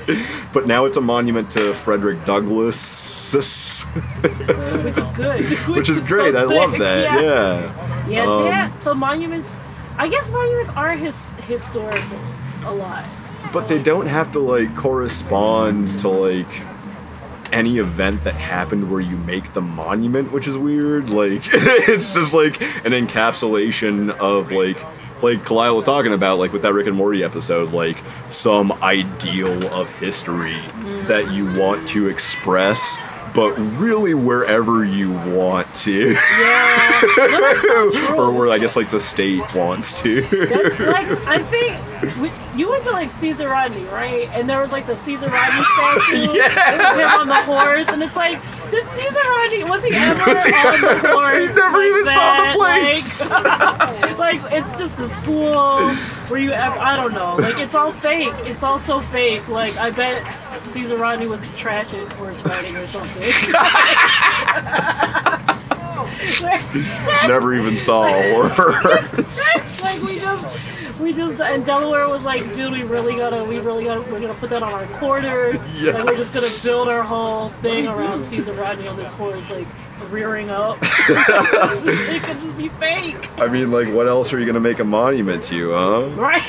but 0.53 0.67
now 0.67 0.85
it's 0.85 0.97
a 0.97 1.01
monument 1.01 1.49
to 1.51 1.73
Frederick 1.73 2.23
Douglass, 2.25 3.33
Which 3.33 4.97
is 4.97 5.09
good. 5.11 5.45
which 5.75 5.89
is 5.89 5.97
so 5.99 6.05
great. 6.05 6.35
I 6.35 6.43
love 6.43 6.71
that. 6.79 7.03
Yeah. 7.03 7.21
Yeah. 7.21 8.07
Yeah, 8.07 8.23
Um, 8.31 8.45
yeah. 8.45 8.77
So 8.77 8.93
monuments, 8.93 9.59
I 9.97 10.07
guess 10.07 10.29
monuments 10.29 10.69
are 10.71 10.93
his, 10.93 11.29
historical 11.47 12.19
a 12.65 12.73
lot. 12.73 13.05
but 13.53 13.67
they 13.67 13.81
don't 13.81 14.07
have 14.07 14.31
to 14.33 14.39
like 14.39 14.75
correspond 14.75 15.97
to 15.99 16.09
like 16.09 16.47
any 17.51 17.77
event 17.77 18.23
that 18.23 18.33
happened 18.33 18.89
where 18.91 18.99
you 19.01 19.15
make 19.17 19.53
the 19.53 19.61
monument 19.61 20.31
which 20.31 20.47
is 20.47 20.57
weird 20.57 21.09
like 21.09 21.43
it's 21.53 22.15
just 22.15 22.33
like 22.33 22.59
an 22.83 22.91
encapsulation 22.91 24.09
of 24.17 24.51
like 24.51 24.77
like 25.21 25.43
Kalile 25.43 25.75
was 25.75 25.85
talking 25.85 26.13
about 26.13 26.39
like 26.39 26.53
with 26.53 26.61
that 26.63 26.73
Rick 26.73 26.87
and 26.87 26.95
Morty 26.95 27.23
episode 27.23 27.71
like 27.71 28.01
some 28.27 28.71
ideal 28.83 29.67
of 29.73 29.89
history 29.91 30.53
mm-hmm. 30.53 31.07
that 31.07 31.31
you 31.31 31.51
want 31.59 31.87
to 31.89 32.07
express 32.07 32.97
but 33.35 33.51
really 33.77 34.13
wherever 34.13 34.85
you 34.85 35.11
want 35.11 35.73
to 35.75 36.11
Yeah. 36.13 37.01
No, 37.17 37.41
that's 37.41 37.61
so 37.61 37.91
true. 37.91 38.15
or 38.15 38.31
where 38.31 38.49
I 38.49 38.57
guess 38.57 38.75
like 38.75 38.89
the 38.89 38.99
state 38.99 39.53
wants 39.53 40.01
to 40.01 40.21
That's 40.21 40.79
like 40.79 41.07
I 41.27 41.39
think 41.39 41.81
we, 42.17 42.31
you 42.55 42.69
went 42.69 42.83
to 42.85 42.91
like 42.91 43.11
Caesar 43.11 43.49
Rodney, 43.49 43.83
right? 43.85 44.29
And 44.31 44.49
there 44.49 44.61
was 44.61 44.71
like 44.71 44.87
the 44.87 44.95
Caesar 44.95 45.27
Rodney 45.27 45.63
statue. 45.75 46.37
Yeah. 46.37 46.95
With 46.95 47.01
him 47.01 47.21
on 47.21 47.27
the 47.27 47.41
horse, 47.43 47.87
and 47.87 48.03
it's 48.03 48.15
like, 48.15 48.41
did 48.69 48.87
Caesar 48.87 49.19
Rodney 49.29 49.63
was 49.63 49.83
he 49.83 49.95
ever 49.95 50.33
Was 50.33 50.45
he 50.45 50.51
on 50.53 50.81
the 50.81 51.09
horse? 51.09 51.49
He 51.49 51.55
never 51.55 51.77
like 51.77 51.87
even 51.87 52.05
saw 52.13 52.45
the 52.45 52.57
place. 52.57 53.29
Like, 53.29 54.17
like, 54.17 54.53
it's 54.53 54.73
just 54.73 54.99
a 54.99 55.09
school 55.09 55.53
where 56.29 56.39
you 56.39 56.51
ever, 56.51 56.77
I 56.77 56.95
don't 56.95 57.13
know. 57.13 57.35
Like 57.35 57.59
it's 57.59 57.75
all 57.75 57.91
fake. 57.91 58.33
It's 58.39 58.63
all 58.63 58.79
so 58.79 59.01
fake. 59.01 59.47
Like 59.47 59.75
I 59.77 59.89
bet 59.89 60.23
Caesar 60.67 60.97
Rodney 60.97 61.27
was 61.27 61.43
trash 61.55 61.93
at 61.93 62.13
horse 62.13 62.43
riding 62.43 62.75
or 62.75 62.87
something. 62.87 63.21
never 67.27 67.53
even 67.55 67.77
saw 67.77 68.05
a 68.05 68.49
horse 68.49 68.53
like 69.55 70.01
we 70.01 70.13
just 70.19 70.95
we 70.99 71.13
just 71.13 71.41
and 71.41 71.65
Delaware 71.65 72.07
was 72.09 72.23
like, 72.23 72.43
dude, 72.55 72.71
we 72.71 72.83
really 72.83 73.15
gotta 73.15 73.43
we 73.43 73.59
really 73.59 73.85
gotta 73.85 74.01
we're 74.11 74.19
gonna 74.19 74.33
put 74.35 74.49
that 74.49 74.63
on 74.63 74.73
our 74.73 74.85
quarter. 74.97 75.53
Like 75.93 76.05
we're 76.05 76.17
just 76.17 76.33
gonna 76.33 76.47
build 76.63 76.87
our 76.89 77.03
whole 77.03 77.49
thing 77.61 77.87
around 77.87 78.23
Caesar 78.23 78.53
Rodney 78.53 78.87
on 78.87 78.95
this 78.95 79.13
horse, 79.13 79.49
like 79.51 79.67
rearing 80.09 80.49
up. 80.49 80.77
it 80.81 82.23
could 82.23 82.39
just 82.41 82.57
be 82.57 82.69
fake. 82.69 83.29
I 83.39 83.47
mean, 83.47 83.71
like, 83.71 83.87
what 83.89 84.07
else 84.07 84.33
are 84.33 84.39
you 84.39 84.45
gonna 84.45 84.59
make 84.59 84.79
a 84.79 84.83
monument 84.83 85.43
to, 85.43 85.71
huh? 85.73 86.09
Right? 86.15 86.43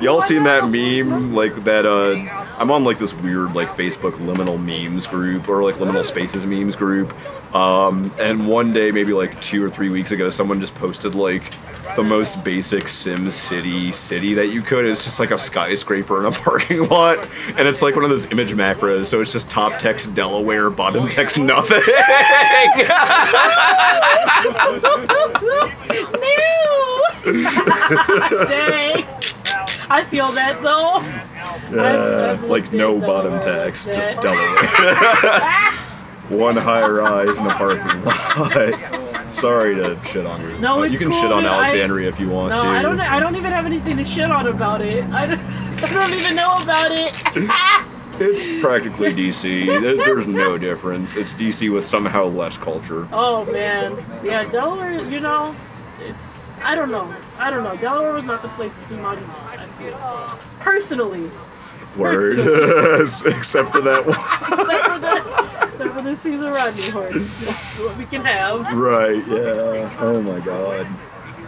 Y'all 0.00 0.22
seen 0.22 0.44
that 0.44 0.70
meme? 0.70 1.34
Like 1.34 1.64
that, 1.64 1.84
uh, 1.84 2.14
I'm 2.58 2.70
on 2.70 2.84
like 2.84 2.98
this 2.98 3.14
weird 3.14 3.54
like 3.54 3.68
Facebook 3.68 4.12
liminal 4.12 4.58
memes 4.58 5.06
group 5.06 5.48
or 5.48 5.62
like 5.62 5.74
liminal 5.76 6.04
spaces 6.04 6.46
memes 6.46 6.76
group. 6.76 7.14
Um, 7.54 8.12
and 8.18 8.46
one 8.46 8.72
day, 8.72 8.92
maybe 8.92 9.12
like 9.12 9.40
two 9.40 9.62
or 9.62 9.68
three 9.68 9.90
weeks 9.90 10.10
ago, 10.12 10.30
someone 10.30 10.60
just 10.60 10.74
posted 10.74 11.14
like 11.14 11.52
the 11.96 12.02
most 12.02 12.42
basic 12.44 12.88
Sim 12.88 13.30
City 13.30 13.92
city 13.92 14.34
that 14.34 14.48
you 14.48 14.62
could. 14.62 14.84
It's 14.84 15.04
just 15.04 15.20
like 15.20 15.30
a 15.32 15.38
skyscraper 15.38 16.20
in 16.20 16.32
a 16.32 16.36
parking 16.36 16.88
lot, 16.88 17.28
and 17.56 17.66
it's 17.66 17.82
like 17.82 17.94
one 17.94 18.04
of 18.04 18.10
those 18.10 18.26
image 18.26 18.52
macros. 18.52 19.06
So 19.06 19.20
it's 19.20 19.32
just 19.32 19.50
top 19.50 19.78
text 19.78 20.14
Delaware, 20.14 20.70
bottom 20.70 21.08
text 21.08 21.38
nothing. 21.38 21.82
no. 26.20 27.02
Dang. 28.46 29.04
I 29.90 30.04
feel 30.08 30.30
that 30.32 30.60
though. 30.62 31.02
I've 31.80 32.44
like 32.44 32.72
no 32.72 32.98
bottom 32.98 33.40
tax, 33.40 33.84
just 33.86 34.10
Delaware. 34.20 35.76
One 36.40 36.56
high 36.56 36.86
rise 36.88 37.38
in 37.38 37.44
the 37.44 37.50
parking 37.50 38.04
lot. 38.04 39.34
Sorry 39.34 39.74
to 39.76 40.00
shit 40.04 40.26
on 40.26 40.40
you. 40.42 40.58
No, 40.58 40.74
uh, 40.74 40.78
but 40.78 40.82
it's 40.92 40.92
you 40.92 40.98
can 41.06 41.10
cool, 41.12 41.20
shit 41.22 41.32
on 41.32 41.42
man. 41.42 41.52
I- 41.52 41.58
Alexandria 41.58 42.08
if 42.08 42.20
you 42.20 42.28
want 42.28 42.50
No, 42.56 42.62
to. 42.62 42.68
I 42.68 42.82
don't. 42.82 43.00
I 43.00 43.18
don't 43.20 43.34
even 43.36 43.52
have 43.52 43.66
anything 43.66 43.96
to 43.96 44.04
shit 44.04 44.30
on 44.30 44.46
about 44.46 44.80
it. 44.80 45.04
I 45.10 45.26
don't, 45.26 45.40
I 45.40 45.92
don't 45.92 46.12
even 46.14 46.36
know 46.36 46.56
about 46.62 46.92
it. 46.92 47.14
It's 48.20 48.60
practically 48.60 49.12
DC. 49.12 49.66
There's 50.04 50.26
no 50.26 50.58
difference. 50.58 51.16
It's 51.16 51.32
DC 51.32 51.72
with 51.72 51.84
somehow 51.84 52.26
less 52.26 52.58
culture. 52.58 53.08
Oh 53.12 53.46
man, 53.46 53.96
yeah, 54.22 54.44
Delaware. 54.44 55.02
You 55.08 55.20
know, 55.20 55.56
it's. 56.00 56.40
I 56.62 56.74
don't 56.74 56.90
know. 56.90 57.14
I 57.38 57.50
don't 57.50 57.64
know. 57.64 57.74
Delaware 57.76 58.12
was 58.12 58.24
not 58.24 58.42
the 58.42 58.48
place 58.48 58.72
to 58.74 58.84
see 58.84 58.96
monuments. 58.96 59.52
I 59.52 59.66
feel 59.78 59.96
personally, 60.58 61.30
Word. 61.96 62.38
Except 63.26 63.70
for 63.70 63.80
that 63.80 64.06
one. 64.06 64.60
except 64.60 64.86
for 64.86 64.98
the 64.98 65.68
except 65.68 65.94
for 65.94 66.02
the 66.02 66.14
Caesar 66.14 66.52
Rodney 66.52 66.90
horse. 66.90 67.40
That's 67.40 67.78
what 67.80 67.96
we 67.96 68.04
can 68.04 68.24
have. 68.24 68.72
Right, 68.76 69.26
yeah. 69.26 69.96
Oh 69.98 70.20
my 70.22 70.40
god. 70.40 70.86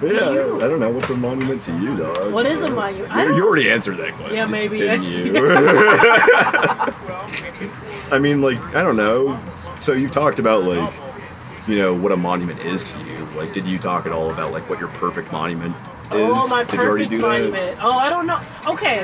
Yeah, 0.02 0.30
you? 0.30 0.56
I 0.56 0.68
don't 0.68 0.80
know. 0.80 0.90
What's 0.90 1.10
a 1.10 1.16
monument 1.16 1.62
to 1.62 1.78
you, 1.78 1.96
dog? 1.96 2.32
What 2.32 2.46
is 2.46 2.62
a 2.62 2.70
monument? 2.70 3.12
You, 3.12 3.36
you 3.36 3.46
already 3.46 3.70
answered 3.70 3.96
that 3.98 4.14
question. 4.14 4.36
Yeah, 4.36 4.46
maybe. 4.46 4.78
Didn't 4.78 5.02
you? 5.04 5.36
I 8.10 8.18
mean, 8.18 8.42
like, 8.42 8.60
I 8.74 8.82
don't 8.82 8.96
know. 8.96 9.40
So 9.78 9.92
you've 9.92 10.10
talked 10.10 10.38
about, 10.38 10.64
like, 10.64 10.94
you 11.66 11.76
know, 11.76 11.94
what 11.94 12.12
a 12.12 12.16
monument 12.16 12.60
is 12.60 12.82
to 12.84 12.98
you. 13.04 13.26
Like, 13.36 13.52
did 13.52 13.66
you 13.66 13.78
talk 13.78 14.06
at 14.06 14.12
all 14.12 14.30
about, 14.30 14.52
like, 14.52 14.68
what 14.68 14.78
your 14.78 14.88
perfect 14.90 15.32
monument 15.32 15.74
oh, 16.10 16.16
is? 16.16 16.32
Oh, 16.34 16.48
my 16.48 16.64
did 16.64 16.80
perfect 16.80 17.10
do 17.10 17.18
that? 17.18 17.26
monument. 17.26 17.78
Oh, 17.82 17.92
I 17.92 18.10
don't 18.10 18.26
know. 18.26 18.40
Okay, 18.66 19.00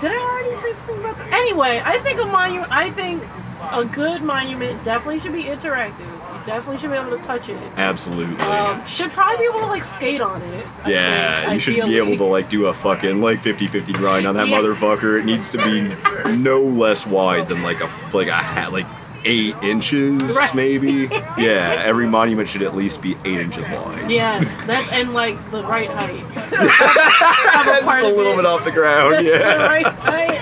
did 0.00 0.12
I 0.12 0.18
already 0.18 0.56
say 0.56 0.72
something 0.72 0.98
about 0.98 1.18
that? 1.18 1.32
Anyway, 1.34 1.82
I 1.84 1.98
think 1.98 2.20
a 2.20 2.24
monument. 2.24 2.72
I 2.72 2.90
think 2.90 3.22
a 3.70 3.84
good 3.84 4.22
monument 4.22 4.82
definitely 4.84 5.20
should 5.20 5.32
be 5.32 5.44
interactive. 5.44 6.17
Definitely 6.48 6.78
should 6.78 6.90
be 6.90 6.96
able 6.96 7.10
to 7.16 7.22
touch 7.22 7.48
it. 7.50 7.58
Absolutely. 7.76 8.36
Um, 8.46 8.84
should 8.86 9.10
probably 9.12 9.36
be 9.36 9.44
able 9.44 9.58
to 9.58 9.66
like 9.66 9.84
skate 9.84 10.22
on 10.22 10.40
it. 10.40 10.66
I 10.82 10.90
yeah, 10.90 11.40
think, 11.40 11.52
you 11.54 11.60
should 11.60 11.84
be 11.86 11.98
able 11.98 12.16
to 12.16 12.24
like 12.24 12.48
do 12.48 12.66
a 12.66 12.72
fucking 12.74 13.20
like 13.20 13.42
50-50 13.42 13.92
grind 13.92 14.26
on 14.26 14.34
that 14.36 14.48
Yeah. 14.48 14.56
motherfucker. 14.58 15.20
It 15.20 15.26
needs 15.26 15.50
to 15.50 15.58
be 15.58 15.94
no 16.36 16.62
less 16.62 17.06
wide 17.06 17.48
than 17.50 17.62
like 17.62 17.80
a 17.82 17.90
like 18.16 18.28
a 18.28 18.32
hat 18.32 18.72
like 18.72 18.86
eight 19.26 19.56
inches 19.62 20.34
Right. 20.34 20.54
maybe. 20.54 21.10
Yeah, 21.36 21.82
every 21.84 22.06
monument 22.06 22.48
should 22.48 22.62
at 22.62 22.74
least 22.74 23.02
be 23.02 23.12
eight 23.26 23.40
inches 23.40 23.68
wide. 23.68 24.10
Yes, 24.10 24.62
that's 24.62 24.90
and 24.90 25.12
like 25.12 25.36
the 25.50 25.62
right 25.64 25.90
height. 25.90 26.24
that's 26.50 27.82
a 28.02 28.06
a 28.06 28.08
little 28.16 28.32
it. 28.32 28.36
bit 28.36 28.46
off 28.46 28.64
the 28.64 28.70
ground. 28.72 29.12
That's 29.14 29.22
the 29.24 29.28
Yeah. 29.28 29.66
right 29.66 29.86
height. 29.86 30.40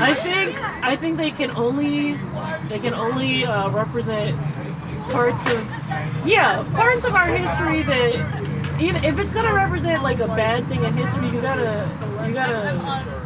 I 0.00 0.14
think 0.14 0.60
I 0.84 0.96
think 0.96 1.16
they 1.16 1.30
can 1.30 1.50
only 1.52 2.18
they 2.68 2.78
can 2.78 2.94
only 2.94 3.44
uh, 3.44 3.68
represent 3.70 4.36
parts 5.10 5.50
of 5.50 5.60
yeah 6.26 6.64
parts 6.72 7.04
of 7.04 7.14
our 7.14 7.28
history 7.28 7.82
that 7.82 8.80
either 8.80 9.06
if 9.06 9.18
it's 9.18 9.30
gonna 9.30 9.52
represent 9.52 10.02
like 10.02 10.18
a 10.20 10.28
bad 10.28 10.66
thing 10.68 10.82
in 10.84 10.96
history 10.96 11.28
you 11.28 11.40
gotta 11.40 11.88
you 12.26 12.34
gotta 12.34 13.24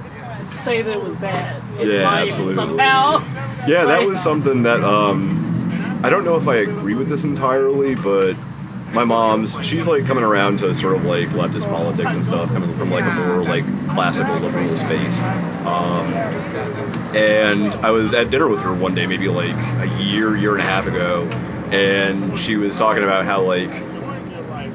say 0.50 0.82
that 0.82 0.92
it 0.92 1.02
was 1.02 1.14
bad. 1.16 1.62
Yeah, 1.78 2.08
absolutely. 2.08 2.54
Somehow. 2.54 3.18
Yeah, 3.66 3.84
that 3.84 4.06
was 4.06 4.22
something 4.22 4.62
that 4.62 4.82
um, 4.82 6.00
I 6.02 6.10
don't 6.10 6.24
know 6.24 6.36
if 6.36 6.48
I 6.48 6.56
agree 6.56 6.94
with 6.94 7.08
this 7.08 7.24
entirely, 7.24 7.94
but 7.94 8.34
my 8.92 9.04
mom's 9.04 9.56
she's 9.64 9.86
like 9.86 10.06
coming 10.06 10.24
around 10.24 10.60
to 10.60 10.74
sort 10.74 10.96
of 10.96 11.04
like 11.04 11.28
leftist 11.30 11.68
politics 11.68 12.14
and 12.14 12.24
stuff, 12.24 12.48
coming 12.50 12.74
from 12.76 12.90
like 12.90 13.04
a 13.04 13.10
more 13.10 13.42
like 13.42 13.64
classical 13.88 14.36
liberal 14.38 14.76
space. 14.76 15.20
Um, 15.66 16.12
and 17.14 17.74
I 17.76 17.90
was 17.90 18.14
at 18.14 18.30
dinner 18.30 18.48
with 18.48 18.62
her 18.62 18.72
one 18.72 18.94
day, 18.94 19.06
maybe 19.06 19.28
like 19.28 19.54
a 19.80 20.02
year, 20.02 20.36
year 20.36 20.52
and 20.52 20.62
a 20.62 20.66
half 20.66 20.86
ago, 20.86 21.28
and 21.72 22.38
she 22.38 22.56
was 22.56 22.76
talking 22.76 23.02
about 23.02 23.24
how 23.24 23.42
like 23.42 23.70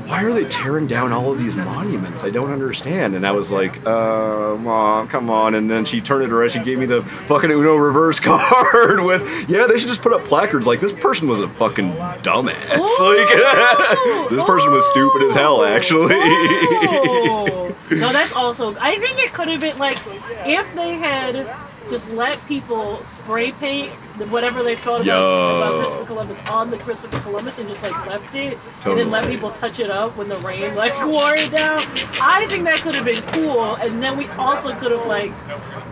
why 0.08 0.24
are 0.26 0.34
they 0.34 0.46
tearing 0.46 0.86
down 0.86 1.12
all 1.12 1.32
of 1.32 1.40
these 1.40 1.56
monuments? 1.56 2.24
I 2.24 2.30
don't 2.30 2.52
understand. 2.52 3.16
And 3.16 3.26
I 3.26 3.32
was 3.32 3.52
like, 3.52 3.86
uh, 3.86 4.56
mom, 4.58 5.08
come 5.08 5.30
on. 5.30 5.56
And 5.56 5.70
then 5.72 5.86
she 5.86 6.02
turned 6.02 6.26
it 6.26 6.32
around. 6.32 6.52
She 6.52 6.60
gave 6.60 6.78
me 6.78 6.86
the 6.86 7.04
fucking 7.04 7.50
Uno 7.50 7.76
reverse 7.76 8.20
card 8.22 9.02
with, 9.02 9.50
yeah, 9.50 9.66
they 9.66 9.78
should 9.78 9.88
just 9.88 10.02
put 10.02 10.12
up 10.12 10.26
placards 10.26 10.68
like 10.68 10.82
this 10.82 10.94
person 10.94 11.28
was 11.28 11.40
a 11.40 11.50
fucking 11.50 11.92
dumbass. 12.22 12.64
Like, 13.04 13.28
this 14.30 14.44
person 14.46 14.72
was 14.72 14.86
stupid 14.88 15.24
as 15.24 15.36
hell, 15.36 15.64
actually. 15.64 16.16
Oh. 16.16 17.76
no, 17.92 18.12
that's 18.14 18.34
also. 18.34 18.76
I 18.80 18.98
think 18.98 19.20
it 19.20 19.34
could 19.34 19.48
have 19.50 19.60
been 19.60 19.78
like 19.78 19.98
if 20.46 20.74
they 20.76 20.96
had 20.96 21.48
just 21.90 22.08
let 22.10 22.46
people 22.48 23.04
spray 23.04 23.52
paint 23.52 23.92
the- 24.18 24.26
whatever 24.28 24.64
they 24.64 24.76
felt 24.76 25.02
about, 25.04 25.58
about 25.58 25.80
Christopher 25.82 26.06
Columbus 26.06 26.40
on 26.50 26.72
the 26.72 26.78
Christopher 26.78 27.20
Columbus 27.20 27.60
and 27.60 27.68
just 27.68 27.84
like 27.84 28.06
left 28.06 28.34
it, 28.36 28.58
and 28.86 28.98
then 28.98 29.12
let 29.12 29.28
people 29.28 29.50
touch 29.52 29.80
it 29.80 29.90
up 29.90 30.16
when 30.18 30.30
the 30.30 30.38
rain 30.38 30.76
like 30.76 30.94
wore 31.06 31.34
it 31.36 31.52
down. 31.52 31.80
I 32.22 32.46
think 32.50 32.64
that 32.66 32.78
could 32.82 32.96
have 32.96 33.06
been 33.06 33.22
cool, 33.34 33.76
and 33.76 34.02
then 34.02 34.18
we 34.18 34.28
also 34.30 34.74
could 34.76 34.92
have 34.92 35.06
like 35.08 35.32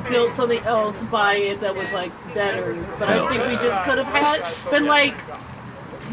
built 0.10 0.34
something 0.34 0.60
else 0.60 1.04
by 1.06 1.36
it 1.36 1.62
that 1.62 1.76
was 1.76 1.92
like 1.94 2.12
better. 2.34 2.74
But 3.00 3.10
I 3.10 3.30
think 3.30 3.48
we 3.48 3.56
just 3.68 3.84
could 3.84 3.98
have 3.98 4.08
had 4.08 4.72
been 4.72 4.86
like 4.86 5.20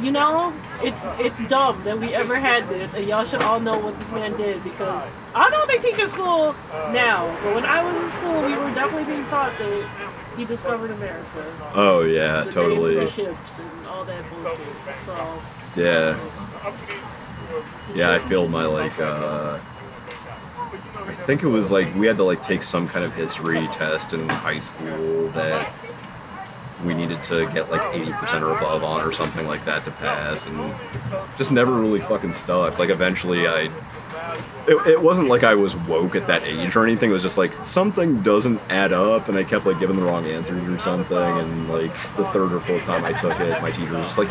you 0.03 0.13
know, 0.13 0.55
it's 0.83 1.05
it's 1.19 1.41
dumb 1.49 1.83
that 1.85 1.99
we 1.99 2.15
ever 2.15 2.37
had 2.37 2.69
this, 2.69 2.95
and 2.95 3.07
y'all 3.07 3.25
should 3.25 3.43
all 3.43 3.61
know 3.61 3.79
what 3.79 3.99
this 3.99 4.11
man 4.13 4.37
did 4.37 4.63
because 4.63 5.13
I 5.35 5.49
don't 5.49 5.53
know 5.53 5.67
they 5.67 5.79
teach 5.79 5.99
in 5.99 6.09
school 6.09 6.55
now, 6.93 7.37
but 7.43 7.55
when 7.55 7.65
I 7.65 7.83
was 7.83 7.97
in 8.03 8.11
school, 8.11 8.43
we 8.43 8.57
were 8.57 8.73
definitely 8.75 9.13
being 9.13 9.27
taught 9.27 9.57
that 9.59 10.09
he 10.37 10.45
discovered 10.45 10.91
America. 10.93 11.27
oh, 11.75 12.03
yeah, 12.03 12.29
the 12.29 12.45
names 12.45 12.49
of 12.49 12.55
totally. 12.55 13.11
ships 13.11 13.59
and 13.59 13.87
all 13.87 14.05
that 14.05 14.25
bullshit. 14.31 14.97
So 14.97 15.41
Yeah. 15.77 16.19
Yeah, 17.95 18.13
I 18.13 18.19
feel 18.19 18.49
my 18.49 18.67
like 18.67 18.99
uh 19.01 19.59
I 21.09 21.15
think 21.15 21.43
it 21.43 21.49
was 21.49 21.73
like 21.73 21.93
we 21.95 22.07
had 22.07 22.19
to 22.19 22.25
like 22.25 22.43
take 22.43 22.63
some 22.63 22.87
kind 22.87 23.05
of 23.05 23.15
history 23.15 23.67
test 23.69 24.13
in 24.13 24.29
high 24.29 24.59
school 24.59 25.31
that 25.31 25.73
we 26.85 26.95
needed 26.95 27.23
to 27.25 27.51
get 27.53 27.71
like 27.71 27.81
80% 27.81 28.43
or 28.43 28.57
above 28.57 28.85
on 28.85 29.03
or 29.03 29.13
something 29.13 29.47
like 29.47 29.65
that 29.65 29.85
to 29.85 29.91
pass 29.91 30.47
and 30.47 30.75
just 31.37 31.51
never 31.51 31.73
really 31.73 32.01
fucking 32.01 32.33
stuck. 32.33 32.79
Like 32.79 32.91
eventually 32.91 33.49
I 33.49 33.71
it, 34.69 34.87
it 34.87 35.03
wasn't 35.03 35.29
like 35.29 35.45
I 35.45 35.55
was 35.55 35.77
woke 35.77 36.15
at 36.15 36.27
that 36.27 36.45
age 36.45 36.77
or 36.77 36.85
anything. 36.85 37.11
It 37.11 37.15
was 37.15 37.23
just 37.23 37.39
like 37.39 37.65
something 37.65 38.23
doesn't 38.23 38.61
add 38.69 38.93
up, 38.93 39.29
and 39.29 39.39
I 39.39 39.45
kept 39.45 39.65
like 39.65 39.81
giving 39.81 39.97
the 39.97 40.05
wrong 40.05 40.27
answers 40.27 40.63
or 40.69 40.79
something. 40.79 41.17
And 41.17 41.69
like 41.69 41.93
the 42.17 42.25
third 42.27 42.53
or 42.53 42.61
fourth 42.61 42.85
time 42.85 43.05
I 43.05 43.13
took 43.13 43.39
it, 43.41 43.63
my 43.63 43.71
teacher 43.71 43.95
was 43.95 44.05
just 44.05 44.19
like, 44.19 44.31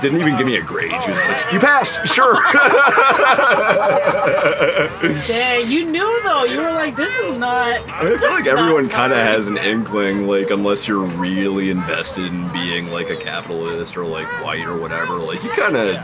didn't 0.00 0.20
even 0.20 0.36
give 0.36 0.46
me 0.46 0.56
a 0.56 0.62
grade. 0.62 0.90
She 1.02 1.10
was 1.10 1.26
like, 1.26 1.52
"You 1.52 1.60
passed, 1.60 2.06
sure." 2.06 2.34
dang, 5.26 5.70
you 5.70 5.84
knew 5.84 6.20
though. 6.24 6.44
You 6.44 6.60
were 6.60 6.72
like, 6.72 6.96
this 6.96 7.16
is 7.18 7.36
not. 7.36 7.80
I 7.92 8.04
mean, 8.04 8.14
I 8.14 8.16
feel 8.16 8.30
like 8.30 8.46
everyone 8.46 8.88
kind 8.88 9.12
of 9.12 9.18
has 9.18 9.46
an 9.46 9.58
inkling, 9.58 10.26
like 10.26 10.50
unless 10.50 10.88
you're 10.88 11.04
really 11.04 11.70
invested 11.70 12.26
in 12.26 12.52
being 12.52 12.90
like 12.90 13.10
a 13.10 13.16
capitalist 13.16 13.96
or 13.96 14.04
like 14.04 14.26
white 14.44 14.66
or 14.66 14.76
whatever, 14.76 15.14
like 15.14 15.42
you 15.44 15.50
kind 15.50 15.76
of 15.76 16.02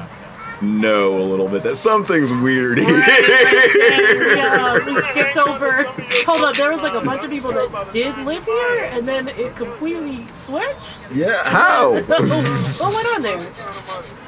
know 0.62 1.20
a 1.20 1.24
little 1.24 1.48
bit 1.48 1.62
that 1.64 1.76
something's 1.76 2.32
weird 2.34 2.78
here. 2.78 2.96
And, 2.96 4.36
yeah, 4.36 4.84
we 4.86 5.00
skipped 5.02 5.36
over. 5.36 5.84
Hold 6.26 6.42
up, 6.42 6.56
there 6.56 6.70
was 6.70 6.82
like 6.82 6.94
a 6.94 7.00
bunch 7.04 7.24
of 7.24 7.30
people 7.30 7.52
that 7.52 7.90
did 7.92 8.16
live 8.18 8.44
here, 8.44 8.84
and 8.92 9.06
then 9.06 9.28
it 9.28 9.54
completely 9.56 10.26
switched. 10.30 11.06
yeah, 11.12 11.42
how? 11.48 11.92
what 12.02 12.20
went 12.20 13.14
on 13.14 13.22
there? 13.22 13.52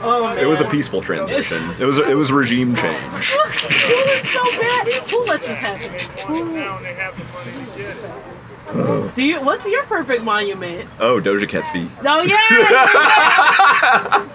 Oh 0.03 0.25
man, 0.25 0.39
It 0.39 0.47
was 0.47 0.61
a 0.61 0.69
peaceful 0.69 1.01
transition. 1.01 1.62
It 1.81 1.85
was 1.87 1.99
it 1.99 2.17
was 2.17 2.33
regime 2.33 2.75
change. 2.77 2.97
it 2.97 4.23
was 4.23 4.31
so 4.31 4.43
bad. 4.61 4.87
Who 5.11 5.25
let 5.25 5.41
this 5.43 5.59
happen? 5.59 5.93
Who? 6.27 6.57
Do 9.15 9.23
you? 9.23 9.41
What's 9.43 9.67
your 9.67 9.85
perfect 9.85 10.23
monument? 10.25 10.91
Oh, 10.99 11.21
Doja 11.21 11.49
Cat's 11.49 11.71
feet. 11.71 11.89
Oh 12.05 12.23
yeah. 12.23 12.37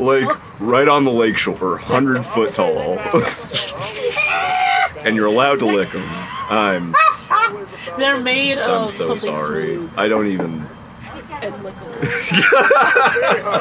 Like 0.00 0.26
right 0.60 0.88
on 0.88 1.04
the 1.04 1.12
lakeshore, 1.12 1.76
hundred 1.78 2.22
foot 2.24 2.54
tall, 2.54 2.98
and 5.04 5.14
you're 5.16 5.26
allowed 5.26 5.58
to 5.60 5.66
lick 5.66 5.88
them. 5.90 6.02
I'm 6.50 6.94
they're 7.98 8.18
made 8.20 8.58
I'm 8.58 8.84
of 8.84 8.90
so 8.90 9.14
something 9.14 9.36
sorry. 9.36 9.74
smooth 9.76 9.90
I 9.96 10.08
don't 10.08 10.26
even. 10.28 10.66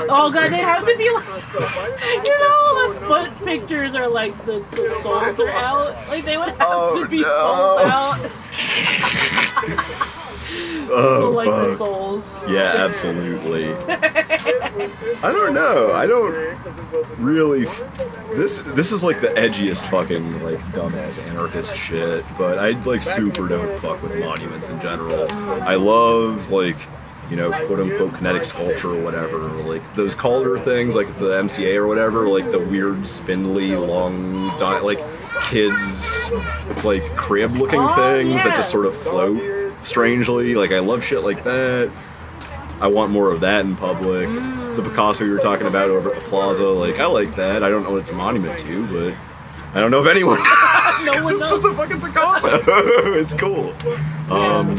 oh 0.10 0.30
god, 0.34 0.52
they 0.52 0.58
have 0.58 0.86
to 0.86 0.98
be 0.98 1.10
like, 1.12 1.26
you 2.26 2.40
know, 2.40 2.94
the 2.94 3.00
foot 3.06 3.32
pictures 3.46 3.94
are 3.96 4.08
like 4.10 4.36
the, 4.46 4.64
the 4.72 4.88
soles 4.88 5.40
are 5.40 5.50
out. 5.50 5.96
Like 6.10 6.26
they 6.26 6.38
would 6.38 6.50
have 6.50 6.58
Oh, 6.62 7.00
to 7.02 7.08
be 7.08 7.22
no. 7.22 7.28
soles 7.28 7.82
out. 7.90 8.20
Oh, 9.56 11.32
like 11.36 11.50
the 11.50 11.68
fuck. 11.70 11.78
souls. 11.78 12.48
Yeah, 12.50 12.74
absolutely. 12.78 13.74
I 13.74 15.32
don't 15.32 15.54
know. 15.54 15.92
I 15.94 16.06
don't 16.06 16.34
really. 17.18 17.68
f- 17.68 17.84
This 18.36 18.60
this 18.66 18.92
is 18.92 19.04
like 19.04 19.22
the 19.22 19.28
edgiest 19.30 19.88
fucking 19.90 20.44
like 20.44 20.60
dumbass 20.74 21.22
anarchist 21.30 21.76
shit, 21.76 22.26
but 22.38 22.58
I 22.60 22.72
like 22.82 23.02
super 23.02 23.48
don't 23.48 23.80
fuck 23.80 24.02
with 24.02 24.18
monuments 24.20 24.70
in 24.70 24.80
general. 24.80 25.28
I 25.32 25.76
love 25.76 26.50
like 26.50 26.78
you 27.34 27.40
know 27.40 27.50
quote 27.66 27.80
unquote 27.80 28.14
kinetic 28.14 28.46
sculpture 28.46 28.92
or 28.92 29.02
whatever, 29.02 29.38
or, 29.38 29.64
like 29.64 29.96
those 29.96 30.14
Calder 30.14 30.60
things 30.60 30.96
like 30.96 31.08
the 31.18 31.32
MCA 31.32 31.78
or 31.78 31.88
whatever, 31.88 32.30
like 32.30 32.52
the 32.52 32.60
weird 32.60 33.08
spindly 33.08 33.76
long 33.76 34.50
di- 34.60 34.80
like 34.82 35.04
kids 35.50 36.30
like 36.86 37.04
crib 37.16 37.56
looking 37.56 37.80
Oh, 37.82 37.96
things 37.96 38.44
that 38.44 38.56
just 38.56 38.70
sort 38.70 38.86
of 38.86 38.96
float 38.96 39.74
strangely. 39.82 40.54
Like 40.54 40.72
I 40.72 40.78
love 40.78 41.04
shit 41.04 41.24
like 41.24 41.44
that. 41.44 41.92
I 42.80 42.86
want 42.86 43.12
more 43.12 43.32
of 43.32 43.40
that 43.40 43.66
in 43.66 43.76
public. 43.78 44.28
The 44.28 44.36
mm. 44.36 44.84
Picasso 44.84 45.26
you 45.26 45.32
were 45.32 45.40
talking 45.40 45.66
about 45.66 45.90
over 45.90 46.14
at 46.14 46.22
the 46.22 46.30
plaza, 46.30 46.66
like 46.66 47.00
I 47.00 47.08
like 47.08 47.36
that. 47.36 47.64
I 47.64 47.70
don't 47.70 47.82
know 47.82 47.90
what 47.90 48.02
it's 48.02 48.12
a 48.12 48.16
monument 48.16 48.60
to, 48.60 48.86
but 48.86 49.16
I 49.76 49.82
don't 49.82 49.90
know 49.90 50.02
if 50.02 50.08
anyone 50.08 50.38
does, 50.98 51.06
No 51.06 51.14
'cause 51.14 51.24
one 51.26 51.34
it's 51.34 51.42
knows. 51.52 51.62
such 51.64 51.72
a 51.72 51.76
fucking 51.76 52.02
Picasso. 52.02 52.62
it's 53.20 53.34
cool. 53.34 53.74
Um, 54.30 54.70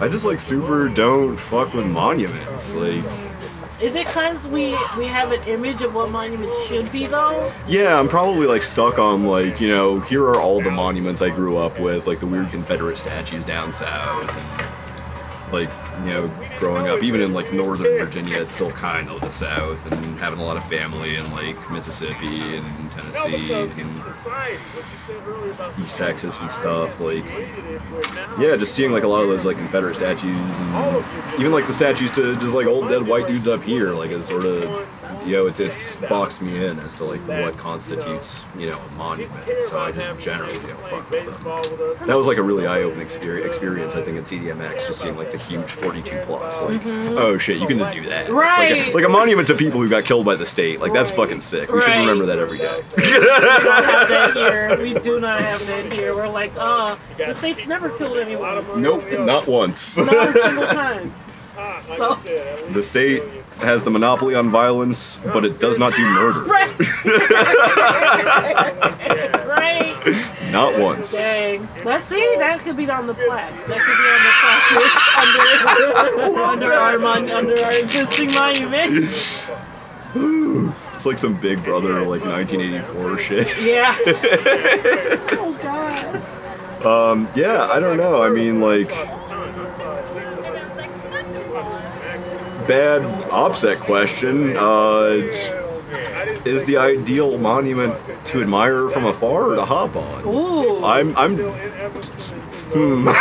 I 0.00 0.08
just 0.08 0.24
like 0.24 0.40
super 0.40 0.88
don't 0.88 1.36
fuck 1.38 1.74
with 1.74 1.86
monuments. 1.86 2.72
Like, 2.74 3.04
Is 3.80 3.94
it 3.94 4.06
because 4.06 4.48
we 4.48 4.76
we 4.96 5.06
have 5.06 5.30
an 5.32 5.42
image 5.44 5.82
of 5.82 5.94
what 5.94 6.10
monuments 6.10 6.66
should 6.66 6.90
be 6.90 7.06
though? 7.06 7.50
yeah, 7.68 7.98
I'm 7.98 8.08
probably 8.08 8.46
like 8.46 8.62
stuck 8.62 8.98
on 8.98 9.24
like 9.24 9.60
you 9.60 9.68
know 9.68 10.00
here 10.00 10.24
are 10.24 10.40
all 10.40 10.60
the 10.60 10.70
monuments 10.70 11.22
I 11.22 11.30
grew 11.30 11.58
up 11.58 11.78
with, 11.78 12.06
like 12.06 12.18
the 12.20 12.26
weird 12.26 12.50
Confederate 12.50 12.98
statues 12.98 13.44
down 13.44 13.72
south. 13.72 14.28
Like 15.52 15.70
you 16.04 16.12
know, 16.12 16.30
growing 16.58 16.88
up, 16.88 17.02
even 17.02 17.20
in 17.20 17.32
like 17.32 17.52
Northern 17.52 17.98
Virginia, 17.98 18.38
it's 18.38 18.52
still 18.52 18.70
kind 18.70 19.08
of 19.08 19.20
the 19.20 19.30
South, 19.30 19.84
and 19.86 20.20
having 20.20 20.40
a 20.40 20.44
lot 20.44 20.56
of 20.56 20.68
family 20.68 21.16
in 21.16 21.30
like 21.32 21.70
Mississippi 21.70 22.56
and 22.56 22.92
Tennessee 22.92 23.52
and 23.52 23.96
East 25.80 25.96
Texas 25.96 26.40
and 26.40 26.50
stuff. 26.50 27.00
Like, 27.00 27.26
yeah, 28.38 28.56
just 28.56 28.74
seeing 28.74 28.92
like 28.92 29.04
a 29.04 29.08
lot 29.08 29.22
of 29.22 29.28
those 29.28 29.44
like 29.44 29.56
Confederate 29.56 29.94
statues, 29.94 30.60
and 30.60 31.04
even 31.38 31.52
like 31.52 31.66
the 31.66 31.72
statues 31.72 32.10
to 32.12 32.36
just 32.36 32.54
like 32.54 32.66
old 32.66 32.88
dead 32.88 33.06
white 33.06 33.26
dudes 33.26 33.48
up 33.48 33.62
here, 33.62 33.92
like 33.92 34.10
it's 34.10 34.28
sort 34.28 34.44
of, 34.44 34.86
you 35.24 35.32
know, 35.32 35.46
it's 35.46 35.60
it's 35.60 35.96
boxed 35.96 36.40
me 36.42 36.64
in 36.66 36.78
as 36.80 36.92
to 36.94 37.04
like 37.04 37.20
what 37.26 37.56
constitutes 37.58 38.44
you 38.56 38.70
know 38.70 38.78
a 38.78 38.90
monument. 38.92 39.62
So 39.62 39.78
I 39.78 39.92
just 39.92 40.18
generally 40.18 40.52
don't 40.58 40.80
fuck 40.88 41.10
with 41.10 41.26
them. 41.42 42.06
That 42.06 42.16
was 42.16 42.26
like 42.26 42.36
a 42.38 42.42
really 42.42 42.66
eye-opening 42.66 43.06
experience, 43.06 43.94
I 43.94 44.02
think, 44.02 44.18
at 44.18 44.24
CDMX, 44.24 44.86
just 44.86 45.00
seeing 45.00 45.16
like 45.16 45.30
the 45.30 45.38
huge 45.38 45.70
42 45.70 46.22
plus. 46.26 46.60
Like, 46.62 46.84
oh 46.86 47.38
shit, 47.38 47.58
you 47.60 47.66
can 47.66 47.78
just 47.78 47.92
do 47.94 48.08
that. 48.08 48.22
It's 48.26 48.30
like, 48.30 48.38
Right. 48.44 48.88
a, 48.88 48.92
like 48.94 49.04
a 49.04 49.08
monument 49.08 49.48
to 49.48 49.54
people 49.54 49.80
who 49.80 49.88
got 49.88 50.04
killed 50.04 50.24
by 50.24 50.36
the 50.36 50.46
state. 50.46 50.80
Like 50.80 50.92
that's 50.92 51.10
fucking 51.10 51.40
sick. 51.40 51.70
We 51.70 51.80
should 51.82 51.92
remember 51.92 52.26
that 52.26 52.38
every 52.38 52.58
day. 52.58 52.82
We 52.96 53.02
don't 53.02 53.84
have 53.84 54.08
that 54.08 54.32
here. 54.36 54.78
We 54.82 54.94
do 54.94 55.20
not 55.20 55.40
have 55.40 55.66
that 55.66 55.92
here. 55.92 56.14
We're 56.14 56.28
like, 56.28 56.52
uh, 56.56 56.96
the 57.16 57.32
state's 57.34 57.66
never 57.66 57.90
killed 57.90 58.18
anyone. 58.18 58.80
nope, 58.80 59.04
not 59.20 59.46
once. 59.48 59.98
Not 59.98 60.12
a 60.14 60.32
single 60.42 60.66
time. 60.66 61.14
So 61.80 62.18
the 62.70 62.82
state 62.82 63.22
has 63.58 63.82
the 63.84 63.90
monopoly 63.90 64.34
on 64.34 64.50
violence, 64.50 65.18
but 65.32 65.44
it 65.44 65.58
does 65.58 65.78
not 65.78 65.94
do 65.94 66.02
murder. 66.02 66.40
right, 66.42 66.78
right. 69.46 69.94
Not 70.52 70.78
once. 70.78 71.12
Dang. 71.14 71.68
Let's 71.84 72.04
see. 72.04 72.36
That 72.38 72.60
could 72.60 72.76
be 72.76 72.88
on 72.90 73.06
the 73.06 73.14
plaque. 73.14 73.66
That 73.68 73.78
could 73.78 73.96
be 73.96 74.08
on 74.08 74.22
the 74.24 74.32
plaque 76.04 76.16
under, 76.16 76.40
under 76.40 76.72
our 76.72 76.98
mon- 76.98 77.30
under 77.30 77.58
our 77.64 77.72
existing 77.72 78.32
monument. 78.34 79.08
It's 80.14 81.06
like 81.06 81.18
some 81.18 81.38
Big 81.40 81.62
Brother 81.62 82.02
like 82.04 82.24
1984 82.24 83.18
shit. 83.18 83.62
Yeah. 83.62 83.94
oh 85.32 85.56
God. 85.62 86.22
Um, 86.84 87.28
yeah, 87.34 87.68
I 87.70 87.80
don't 87.80 87.96
know. 87.96 88.22
I 88.22 88.30
mean, 88.30 88.60
like, 88.60 88.90
bad 92.68 93.02
offset 93.30 93.80
question. 93.80 94.56
Uh, 94.56 95.32
is 96.44 96.64
the 96.64 96.76
ideal 96.76 97.38
monument 97.38 97.94
to 98.26 98.42
admire 98.42 98.90
from 98.90 99.06
afar 99.06 99.52
or 99.52 99.54
to 99.56 99.64
hop 99.64 99.96
on? 99.96 100.24
Ooh. 100.26 100.84
I'm, 100.84 101.16
I'm. 101.16 101.36
Hmm. 102.70 103.08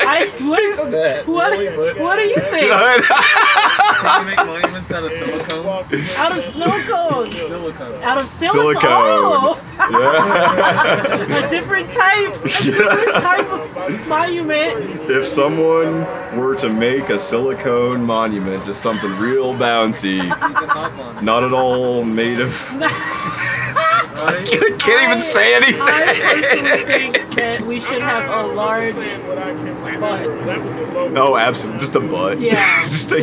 I, 0.00 0.26
what, 0.48 0.62
what, 1.28 1.98
what 1.98 2.16
do 2.16 2.22
you 2.22 2.36
think? 2.36 2.72
Can 3.98 4.20
you 4.20 4.26
make 4.26 4.36
monuments 4.38 4.90
out 4.90 5.04
of 5.04 5.12
silicone? 5.12 5.66
Out 5.66 6.38
of 6.38 6.44
snow 6.44 6.70
cones. 6.70 7.36
Silicone. 7.36 8.02
Out 8.02 8.18
of 8.18 8.26
silicone. 8.28 8.74
Silicone. 8.74 8.90
Oh, 8.90 9.60
yeah. 9.78 9.87
A 10.08 11.48
different 11.48 11.90
type. 11.92 12.36
A 12.36 12.48
different 12.48 13.14
type 13.14 13.48
of 13.50 14.08
monument. 14.08 15.10
if 15.10 15.24
someone 15.26 16.00
were 16.36 16.54
to 16.56 16.68
make 16.68 17.10
a 17.10 17.18
silicone 17.18 18.04
monument, 18.04 18.64
just 18.64 18.80
something 18.82 19.10
real 19.18 19.54
bouncy, 19.54 20.16
You 20.16 20.22
can 20.30 20.34
hop 20.68 20.98
on. 20.98 21.24
not 21.24 21.44
at 21.44 21.52
all 21.52 22.04
made 22.04 22.40
of. 22.40 22.52
Right? 24.28 24.78
Can't 24.78 25.02
even 25.02 25.20
say 25.20 25.54
anything. 25.54 25.80
I 25.80 26.14
personally 26.20 26.84
think 26.84 27.34
that 27.34 27.60
we 27.62 27.80
should 27.80 28.02
have 28.02 28.28
a 28.28 28.48
large 28.54 28.94
butt. 30.00 31.10
No, 31.12 31.36
absolutely, 31.36 31.80
just 31.80 31.94
a 31.94 32.00
butt. 32.00 32.40
Yeah. 32.40 32.82
just 32.84 33.12
a. 33.12 33.22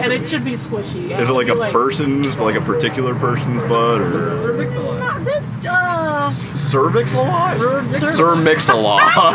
And 0.00 0.12
it 0.12 0.26
should 0.26 0.44
be 0.44 0.52
squishy. 0.52 1.18
Is 1.18 1.28
it 1.28 1.32
like 1.32 1.48
a 1.48 1.54
Like- 1.54 1.72
person's, 1.72 2.36
like 2.38 2.54
a 2.56 2.60
particular 2.60 3.14
person's 3.14 3.62
butt, 3.62 4.00
or 4.00 4.40
For 4.40 4.52
Mix-a-Lot. 4.54 4.98
Not 4.98 5.24
This, 5.24 5.50
uh, 5.66 6.30
cervix 6.30 7.14
a 7.14 7.20
lot? 7.22 7.56
Sir- 7.56 7.82
Sir 8.12 8.36
Mix 8.36 8.68
a 8.68 8.74
lot. 8.74 9.02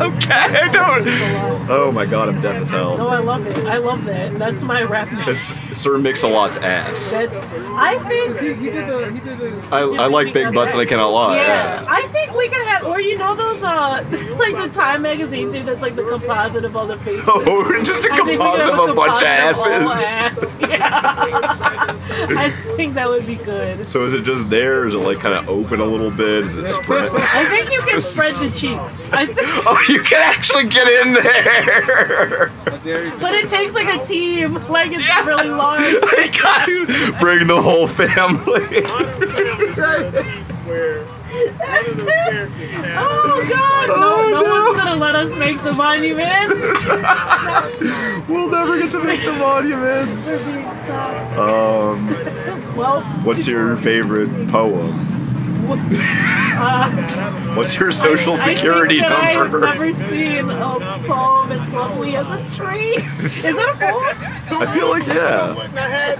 okay, 0.00 0.32
I 0.32 0.68
don't. 0.72 1.70
Oh 1.70 1.90
my 1.92 2.06
god, 2.06 2.28
I'm 2.28 2.40
deaf 2.40 2.56
as 2.60 2.70
hell. 2.70 2.96
No. 2.98 3.08
I 3.08 3.18
love 3.18 3.46
it. 3.46 3.56
I 3.66 3.78
love 3.78 4.04
that. 4.04 4.38
That's 4.38 4.62
my 4.62 4.82
rap 4.82 5.10
name. 5.10 5.20
It's 5.26 5.42
Sir 5.76 5.98
Mix 5.98 6.22
a 6.22 6.28
lot's 6.28 6.56
ass. 6.58 7.10
That's. 7.12 7.38
I 7.40 7.98
think. 8.08 8.38
He, 8.40 8.54
he 8.54 8.70
did 8.70 8.86
the. 8.88 9.15
He 9.16 9.22
did 9.22 9.38
the. 9.38 9.68
I, 9.74 9.80
I 9.80 10.06
like 10.08 10.34
big 10.34 10.52
butts 10.52 10.74
and 10.74 10.82
I 10.82 10.84
cannot 10.84 11.08
lie. 11.08 11.36
Yeah, 11.38 11.84
I 11.88 12.02
think 12.08 12.34
we 12.34 12.48
can 12.50 12.60
have, 12.66 12.84
or 12.84 13.00
you 13.00 13.16
know 13.16 13.34
those, 13.34 13.62
uh, 13.62 14.04
like 14.38 14.56
the 14.56 14.68
Time 14.68 15.00
magazine 15.02 15.52
thing 15.52 15.64
that's 15.64 15.80
like 15.80 15.96
the 15.96 16.04
composite 16.04 16.66
of 16.66 16.76
all 16.76 16.86
the 16.86 16.98
faces. 16.98 17.24
Oh, 17.28 17.82
just 17.82 18.04
a 18.04 18.08
composite 18.10 18.68
of 18.68 18.74
have 18.76 18.88
a 18.90 18.94
bunch 18.94 19.20
of 19.20 19.26
asses. 19.26 19.66
ass. 19.66 20.56
Yeah. 20.66 21.96
I 22.38 22.50
think 22.76 22.94
that 22.94 23.08
would 23.08 23.26
be 23.26 23.36
good. 23.36 23.86
So 23.88 24.04
is 24.04 24.12
it 24.14 24.22
just 24.22 24.50
there? 24.50 24.86
Is 24.86 24.94
it 24.94 24.98
like 24.98 25.18
kind 25.18 25.34
of 25.34 25.48
open 25.48 25.80
a 25.80 25.84
little 25.84 26.10
bit? 26.10 26.44
Is 26.44 26.56
it 26.56 26.68
spread? 26.68 27.10
I 27.14 27.44
think 27.46 27.72
you 27.72 27.80
can 27.82 28.00
spread 28.00 28.32
the 28.34 28.50
cheeks. 28.50 29.04
I 29.12 29.26
think, 29.26 29.38
Oh, 29.66 29.84
you 29.88 30.02
can 30.02 30.20
actually 30.22 30.66
get 30.68 30.86
in 31.06 31.14
there. 31.14 32.48
How 32.48 32.76
dare 32.78 33.04
you? 33.06 33.16
but 33.18 33.34
it 33.34 33.48
takes 33.48 33.72
like 33.74 33.88
a 33.88 34.04
team. 34.04 34.54
Like 34.68 34.90
it's 34.92 35.26
really 35.26 35.48
large. 35.48 35.80
Bring 37.18 37.46
the 37.46 37.60
whole 37.60 37.86
family. 37.86 38.82
Oh 42.98 43.46
God! 43.48 43.88
No, 43.88 44.30
no, 44.30 44.42
one's 44.42 44.78
gonna 44.78 44.96
let 44.96 45.14
us 45.14 45.36
make 45.36 45.62
the 45.62 45.72
monuments. 45.72 46.60
we'll 48.28 48.50
never 48.50 48.78
get 48.78 48.90
to 48.92 49.02
make 49.02 49.22
the 49.24 49.32
monuments. 49.32 50.50
We're 50.50 50.62
being 50.62 50.74
stopped. 50.74 51.36
Um, 51.36 52.76
Well, 52.76 53.02
what's 53.24 53.46
your 53.46 53.76
favorite 53.76 54.48
poem? 54.48 55.15
uh, 56.58 57.54
What's 57.54 57.78
your 57.78 57.90
social 57.90 58.36
security 58.36 59.00
I 59.00 59.08
think 59.08 59.20
that 59.20 59.34
number? 59.34 59.66
I've 59.66 59.74
never 59.74 59.92
seen 59.92 60.50
a 60.50 61.02
poem 61.06 61.52
as 61.52 61.72
lovely 61.72 62.16
as 62.16 62.26
a 62.26 62.56
tree. 62.56 62.96
Is 63.24 63.44
it 63.44 63.56
a 63.56 63.72
poem? 63.72 64.16
I 64.48 64.72
feel 64.74 64.88
like 64.90 65.06
yeah. 65.06 65.54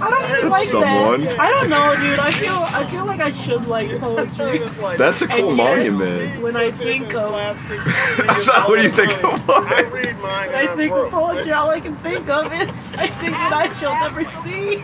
I 0.01 0.09
don't 0.09 0.31
really 0.31 0.49
like 0.49 0.67
someone. 0.67 1.21
that. 1.21 1.39
I 1.39 1.49
don't 1.49 1.69
know, 1.69 1.95
dude. 1.95 2.19
I 2.19 2.31
feel 2.31 2.53
I 2.53 2.85
feel 2.87 3.05
like 3.05 3.19
I 3.19 3.31
should 3.31 3.67
like 3.67 3.89
poetry. 3.99 4.59
That's 4.97 5.21
a 5.21 5.27
cool 5.27 5.49
And 5.49 5.57
yet, 5.57 5.63
monument. 5.69 6.41
When 6.41 6.55
I 6.55 6.71
think 6.71 7.15
of 7.15 7.31
That's 8.17 8.47
not 8.47 8.67
what 8.67 8.77
do 8.77 8.83
you 8.83 8.89
think 8.89 9.11
of 9.23 9.49
I 9.49 9.81
read 9.81 10.17
mine? 10.19 10.49
I 10.53 10.75
think 10.75 10.93
of 10.93 11.09
poetry, 11.09 11.51
all 11.51 11.69
I 11.69 11.79
can 11.79 11.95
think 11.97 12.27
of 12.29 12.51
is 12.53 12.93
I 12.93 13.07
think 13.07 13.33
that 13.33 13.53
I 13.53 13.73
shall 13.73 13.93
never 13.93 14.29
see. 14.29 14.83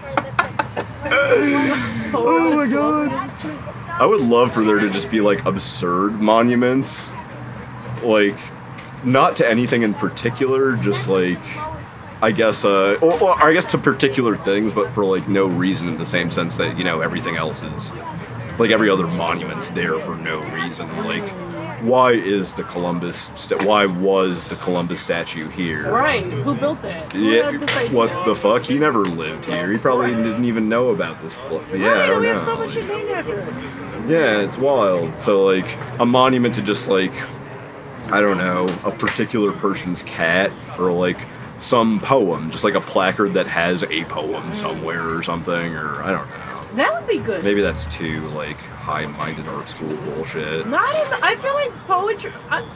Oh 2.15 2.56
my 2.56 2.67
god. 2.67 3.72
I 3.99 4.06
would 4.06 4.21
love 4.21 4.53
for 4.53 4.63
there 4.63 4.79
to 4.79 4.89
just 4.89 5.12
be 5.12 5.21
like 5.21 5.45
absurd 5.45 6.19
monuments. 6.19 7.13
Like 8.01 8.38
not 9.03 9.36
to 9.38 9.47
anything 9.47 9.84
in 9.84 9.93
particular, 9.93 10.75
just 10.77 11.08
like 11.08 11.39
I 12.21 12.32
guess 12.32 12.65
uh 12.65 12.97
or, 13.01 13.19
or 13.21 13.43
I 13.43 13.53
guess 13.53 13.65
to 13.65 13.77
particular 13.77 14.36
things, 14.36 14.71
but 14.73 14.91
for 14.93 15.06
like 15.06 15.27
no 15.27 15.45
reason 15.45 15.88
in 15.89 15.97
the 15.97 16.06
same 16.06 16.32
sense 16.32 16.58
that, 16.58 16.77
you 16.77 16.84
know, 16.84 17.01
everything 17.01 17.36
else 17.36 17.63
is 17.63 17.91
like 18.58 18.71
every 18.71 18.89
other 18.89 19.08
monument's 19.08 19.69
there 19.69 19.99
for 19.99 20.15
no 20.15 20.39
reason. 20.53 20.88
Like 21.06 21.23
why 21.83 22.13
is 22.13 22.53
the 22.53 22.63
Columbus 22.63 23.27
why 23.63 23.85
was 23.85 24.45
the 24.45 24.55
Columbus 24.55 25.01
statue 25.01 25.49
here? 25.49 25.91
Right? 25.91 26.23
Who 26.23 26.55
built 26.55 26.81
that? 26.81 27.11
Who 27.11 27.23
Yeah, 27.29 27.51
had 27.51 27.59
this 27.59 27.75
idea? 27.77 27.95
what 27.95 28.25
the 28.25 28.33
fuck? 28.35 28.63
He 28.63 28.79
never 28.79 28.99
lived 29.05 29.45
here. 29.45 29.71
He 29.71 29.77
probably 29.77 30.11
didn't 30.11 30.45
even 30.45 30.69
know 30.69 30.89
about 30.89 31.21
this 31.21 31.35
place. 31.35 31.67
Yeah, 31.73 32.03
I 32.03 32.05
don't 32.07 32.19
we 32.19 32.23
know. 32.23 32.29
have 32.29 32.39
so 32.39 32.55
much 32.55 32.75
named 32.75 33.09
after 33.11 33.39
it. 33.39 34.09
Yeah, 34.09 34.41
it's 34.41 34.57
wild. 34.57 35.19
So 35.19 35.43
like 35.43 35.77
a 35.99 36.05
monument 36.05 36.55
to 36.55 36.61
just 36.61 36.87
like 36.87 37.13
I 38.07 38.21
don't 38.21 38.37
know, 38.37 38.67
a 38.85 38.91
particular 38.91 39.51
person's 39.51 40.03
cat 40.03 40.51
or 40.79 40.91
like 40.91 41.17
some 41.57 41.99
poem, 41.99 42.51
just 42.51 42.63
like 42.63 42.75
a 42.75 42.81
placard 42.81 43.33
that 43.33 43.47
has 43.47 43.83
a 43.83 44.03
poem 44.05 44.43
mm-hmm. 44.43 44.51
somewhere 44.53 45.15
or 45.15 45.23
something 45.23 45.75
or 45.75 46.01
I 46.01 46.11
don't 46.11 46.29
know. 46.29 46.61
That 46.75 46.93
would 46.93 47.07
be 47.07 47.19
good. 47.19 47.43
Maybe 47.43 47.61
that's 47.61 47.87
too 47.87 48.21
like 48.29 48.57
high-minded 48.83 49.47
art 49.47 49.69
school 49.69 49.95
bullshit. 49.97 50.67
Not 50.67 50.93
in. 50.93 51.23
I 51.23 51.35
feel 51.37 51.53
like 51.53 51.71
poetry. 51.87 52.33
I, 52.49 52.67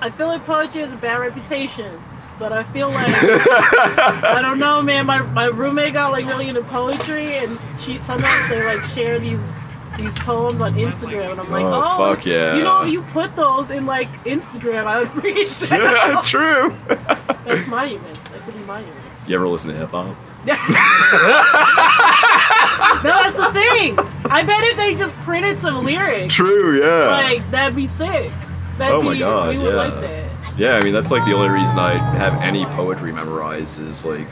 I 0.00 0.10
feel 0.10 0.26
like 0.26 0.44
poetry 0.44 0.80
has 0.80 0.92
a 0.92 0.96
bad 0.96 1.20
reputation, 1.20 2.02
but 2.38 2.52
I 2.52 2.64
feel 2.64 2.88
like 2.90 3.06
I 3.12 4.40
don't 4.42 4.58
know, 4.58 4.82
man. 4.82 5.06
My 5.06 5.20
my 5.22 5.44
roommate 5.46 5.92
got 5.92 6.10
like 6.10 6.26
really 6.26 6.48
into 6.48 6.62
poetry, 6.64 7.36
and 7.38 7.58
she 7.78 8.00
sometimes 8.00 8.48
they 8.50 8.64
like 8.64 8.82
share 8.84 9.20
these 9.20 9.54
these 9.98 10.18
poems 10.18 10.60
on 10.60 10.74
Instagram, 10.74 11.32
and 11.32 11.40
I'm 11.40 11.50
like, 11.50 11.64
Oh, 11.64 11.82
oh, 11.84 12.14
fuck 12.14 12.26
yeah. 12.26 12.56
You 12.56 12.64
know, 12.64 12.82
if 12.82 12.90
you 12.90 13.02
put 13.12 13.36
those 13.36 13.70
in 13.70 13.86
like 13.86 14.10
Instagram, 14.24 14.86
I 14.86 14.98
would 15.04 15.22
read 15.22 15.48
Yeah, 15.70 16.22
true. 16.24 16.74
That's 16.88 17.68
monuments. 17.68 18.18
That 18.18 18.42
could 18.44 18.54
be 18.54 18.64
monuments. 18.64 19.28
You 19.28 19.36
ever 19.36 19.46
listen 19.46 19.70
to 19.70 19.76
hip 19.76 19.90
hop? 19.90 20.16
No, 23.04 23.10
that's 23.10 23.34
the 23.36 23.50
thing. 23.52 23.98
I 24.30 24.42
bet 24.44 24.62
if 24.64 24.76
they 24.76 24.94
just 24.94 25.14
printed 25.16 25.58
some 25.58 25.84
lyrics, 25.84 26.34
True, 26.34 26.80
yeah. 26.80 27.10
like 27.10 27.50
that'd 27.50 27.74
be 27.76 27.86
sick. 27.86 28.32
That'd 28.78 28.94
Oh 28.94 29.02
my 29.02 29.12
be, 29.14 29.18
God, 29.20 29.48
we 29.56 29.62
would 29.62 29.74
yeah. 29.74 29.80
like 29.80 30.00
that. 30.00 30.58
Yeah, 30.58 30.74
I 30.76 30.82
mean 30.82 30.92
that's 30.92 31.10
like 31.10 31.24
the 31.24 31.32
only 31.32 31.48
reason 31.48 31.78
I 31.78 31.94
have 32.16 32.34
any 32.42 32.64
poetry 32.66 33.12
memorized 33.12 33.80
is 33.80 34.04
like 34.04 34.28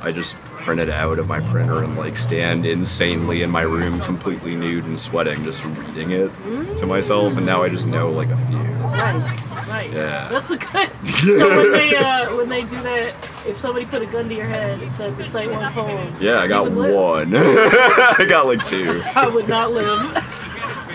I 0.00 0.10
just 0.12 0.36
print 0.62 0.80
it 0.80 0.88
out 0.88 1.18
of 1.18 1.26
my 1.26 1.40
printer 1.40 1.82
and 1.82 1.96
like 1.96 2.16
stand 2.16 2.64
insanely 2.64 3.42
in 3.42 3.50
my 3.50 3.62
room 3.62 3.98
completely 4.00 4.54
nude 4.54 4.84
and 4.84 4.98
sweating 4.98 5.42
just 5.42 5.64
reading 5.64 6.12
it 6.12 6.30
to 6.76 6.86
myself 6.86 7.36
and 7.36 7.44
now 7.44 7.62
I 7.62 7.68
just 7.68 7.86
know 7.88 8.10
like 8.10 8.28
a 8.28 8.36
few. 8.46 8.58
Nice, 8.58 9.50
nice. 9.50 9.92
Yeah. 9.92 10.28
That's 10.28 10.50
a 10.50 10.56
good. 10.56 10.90
so 11.06 11.48
when 11.56 11.72
they 11.72 11.96
uh, 11.96 12.36
when 12.36 12.48
they 12.48 12.62
do 12.62 12.80
that, 12.82 13.14
if 13.46 13.58
somebody 13.58 13.86
put 13.86 14.02
a 14.02 14.06
gun 14.06 14.28
to 14.28 14.34
your 14.34 14.46
head 14.46 14.80
and 14.80 14.92
said 14.92 15.16
recite 15.18 15.50
one 15.50 15.72
poem, 15.72 16.14
Yeah, 16.20 16.38
I 16.38 16.46
got 16.46 16.70
one. 16.70 17.34
I 17.36 18.24
got 18.28 18.46
like 18.46 18.64
two. 18.64 19.02
I 19.16 19.26
would 19.26 19.48
not 19.48 19.72
live. 19.72 20.00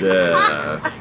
Yeah. 0.01 0.93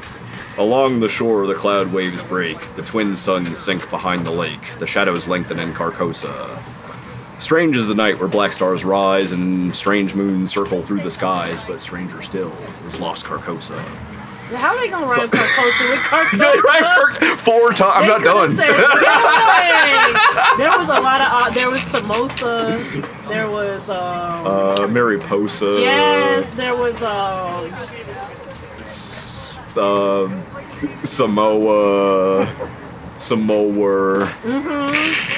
Along 0.57 0.99
the 0.99 1.07
shore, 1.07 1.45
the 1.45 1.53
cloud 1.53 1.93
waves 1.93 2.23
break. 2.23 2.59
The 2.75 2.81
twin 2.81 3.15
suns 3.15 3.59
sink 3.59 3.87
behind 3.91 4.25
the 4.25 4.31
lake. 4.31 4.73
The 4.79 4.87
shadows 4.87 5.27
lengthen 5.27 5.59
in 5.59 5.71
Carcosa. 5.71 6.63
Strange 7.39 7.75
is 7.75 7.85
the 7.87 7.93
night 7.95 8.17
where 8.19 8.27
black 8.27 8.51
stars 8.51 8.83
rise 8.83 9.31
and 9.31 9.75
strange 9.75 10.15
moons 10.15 10.51
circle 10.51 10.81
through 10.81 11.01
the 11.01 11.11
skies, 11.11 11.63
but 11.63 11.79
stranger 11.79 12.21
still 12.21 12.51
is 12.85 12.99
lost 12.99 13.25
Carcosa. 13.25 13.77
How 14.55 14.69
are 14.75 14.77
they 14.79 14.87
gonna 14.89 15.05
rhyme 15.05 15.29
Carcosa 15.29 15.89
with 15.89 15.99
Carcosa? 16.03 16.37
They 16.39 16.59
rhyme 16.59 16.95
Kirk 17.19 17.37
four 17.39 17.73
times. 17.73 17.93
I'm 17.95 18.07
not 18.07 18.23
done. 18.23 18.55
"Get! 18.55 18.67
There 20.57 20.69
was 20.79 20.87
a 20.89 20.93
lot 20.99 21.21
of. 21.21 21.27
Uh, 21.31 21.49
there 21.51 21.69
was 21.69 21.81
samosa. 21.81 23.27
There 23.27 23.49
was. 23.51 23.89
Um, 23.89 24.47
uh, 24.47 24.87
Mariposa. 24.87 25.79
yes. 25.79 26.49
There 26.51 26.75
was. 26.75 26.99
Um, 27.01 27.71
S- 28.81 29.59
uh, 29.75 30.27
Samoa. 31.03 32.47
Samoa. 33.19 34.33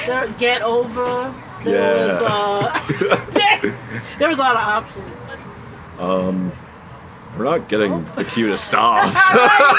there, 0.06 0.28
get 0.38 0.62
over. 0.62 1.34
There 1.64 2.06
Yeah. 2.06 2.20
was. 2.20 2.22
Uh, 2.22 3.20
there, 3.30 3.78
there 4.18 4.28
was 4.28 4.38
a 4.38 4.42
lot 4.42 4.56
of 4.56 4.62
options. 4.62 5.10
Um, 5.98 6.52
we're 7.36 7.44
not 7.44 7.68
getting 7.68 8.04
the 8.16 8.24
cue 8.24 8.48
to 8.48 8.58
stop. 8.58 9.12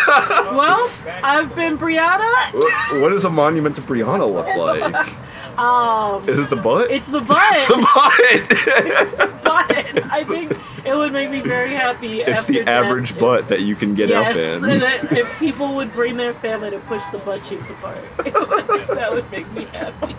Well, 0.51 0.89
I've 1.23 1.55
been 1.55 1.77
Brianna. 1.77 3.01
what 3.01 3.09
does 3.09 3.25
a 3.25 3.29
monument 3.29 3.75
to 3.77 3.81
Brianna 3.81 4.31
look 4.31 4.47
like? 4.55 5.09
Um, 5.57 6.27
Is 6.29 6.39
it 6.39 6.49
the 6.49 6.55
butt? 6.55 6.89
it's 6.91 7.07
the 7.07 7.21
butt. 7.31 7.39
It's 7.55 7.67
the 7.67 7.75
butt. 7.75 8.19
It's 9.01 9.11
the 9.13 9.27
butt. 9.43 10.13
I 10.13 10.23
think 10.23 10.51
it 10.85 10.95
would 10.95 11.11
make 11.13 11.29
me 11.29 11.39
very 11.41 11.73
happy. 11.73 12.21
it's 12.21 12.45
the 12.45 12.61
average 12.61 13.11
if- 13.11 13.19
butt 13.19 13.47
that 13.49 13.61
you 13.61 13.75
can 13.75 13.93
get 13.95 14.09
Yes, 14.09 14.57
up 14.57 14.63
in. 14.69 14.79
that 14.79 15.11
if 15.17 15.29
people 15.39 15.75
would 15.75 15.91
bring 15.93 16.17
their 16.17 16.33
family 16.33 16.69
to 16.71 16.79
push 16.79 17.05
the 17.07 17.17
butt 17.19 17.43
cheeks 17.43 17.69
apart, 17.69 17.97
that 18.17 19.09
would 19.11 19.29
make 19.31 19.51
me 19.51 19.65
happy. 19.65 20.13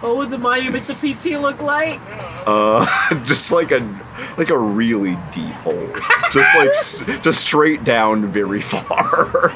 what 0.00 0.16
would 0.16 0.30
the 0.30 0.38
monument 0.38 0.86
to 0.86 0.94
PT 0.94 1.40
look 1.40 1.60
like? 1.60 2.00
Uh, 2.46 2.84
just 3.24 3.50
like 3.52 3.70
a 3.72 3.80
like 4.38 4.50
a 4.50 4.58
really 4.58 5.18
deep 5.32 5.52
hole, 5.64 5.88
just 6.32 6.54
like 6.56 7.22
just 7.22 7.40
straight 7.42 7.84
down 7.84 8.26
very 8.26 8.60
far. 8.60 9.52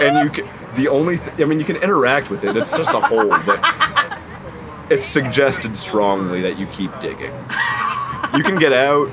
and 0.00 0.24
you 0.24 0.30
can 0.30 0.48
the 0.76 0.88
only 0.88 1.18
th- 1.18 1.40
I 1.40 1.44
mean 1.44 1.58
you 1.58 1.64
can 1.64 1.76
interact 1.76 2.30
with 2.30 2.44
it. 2.44 2.56
It's 2.56 2.76
just 2.76 2.90
a 2.90 3.00
hole, 3.00 3.28
but 3.28 3.60
it's 4.90 5.06
suggested 5.06 5.76
strongly 5.76 6.40
that 6.42 6.58
you 6.58 6.66
keep 6.66 6.98
digging. 7.00 7.34
You 8.36 8.42
can 8.42 8.58
get 8.58 8.72
out. 8.72 9.10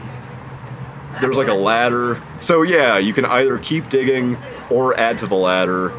There's 1.19 1.38
like 1.38 1.47
a 1.47 1.54
ladder. 1.54 2.21
So 2.39 2.63
yeah, 2.63 2.97
you 2.97 3.13
can 3.13 3.26
either 3.26 3.58
keep 3.60 3.89
digging 3.89 4.38
or 4.69 4.97
add 5.00 5.17
to 5.19 5.28
the 5.28 5.36
ladder. 5.36 5.93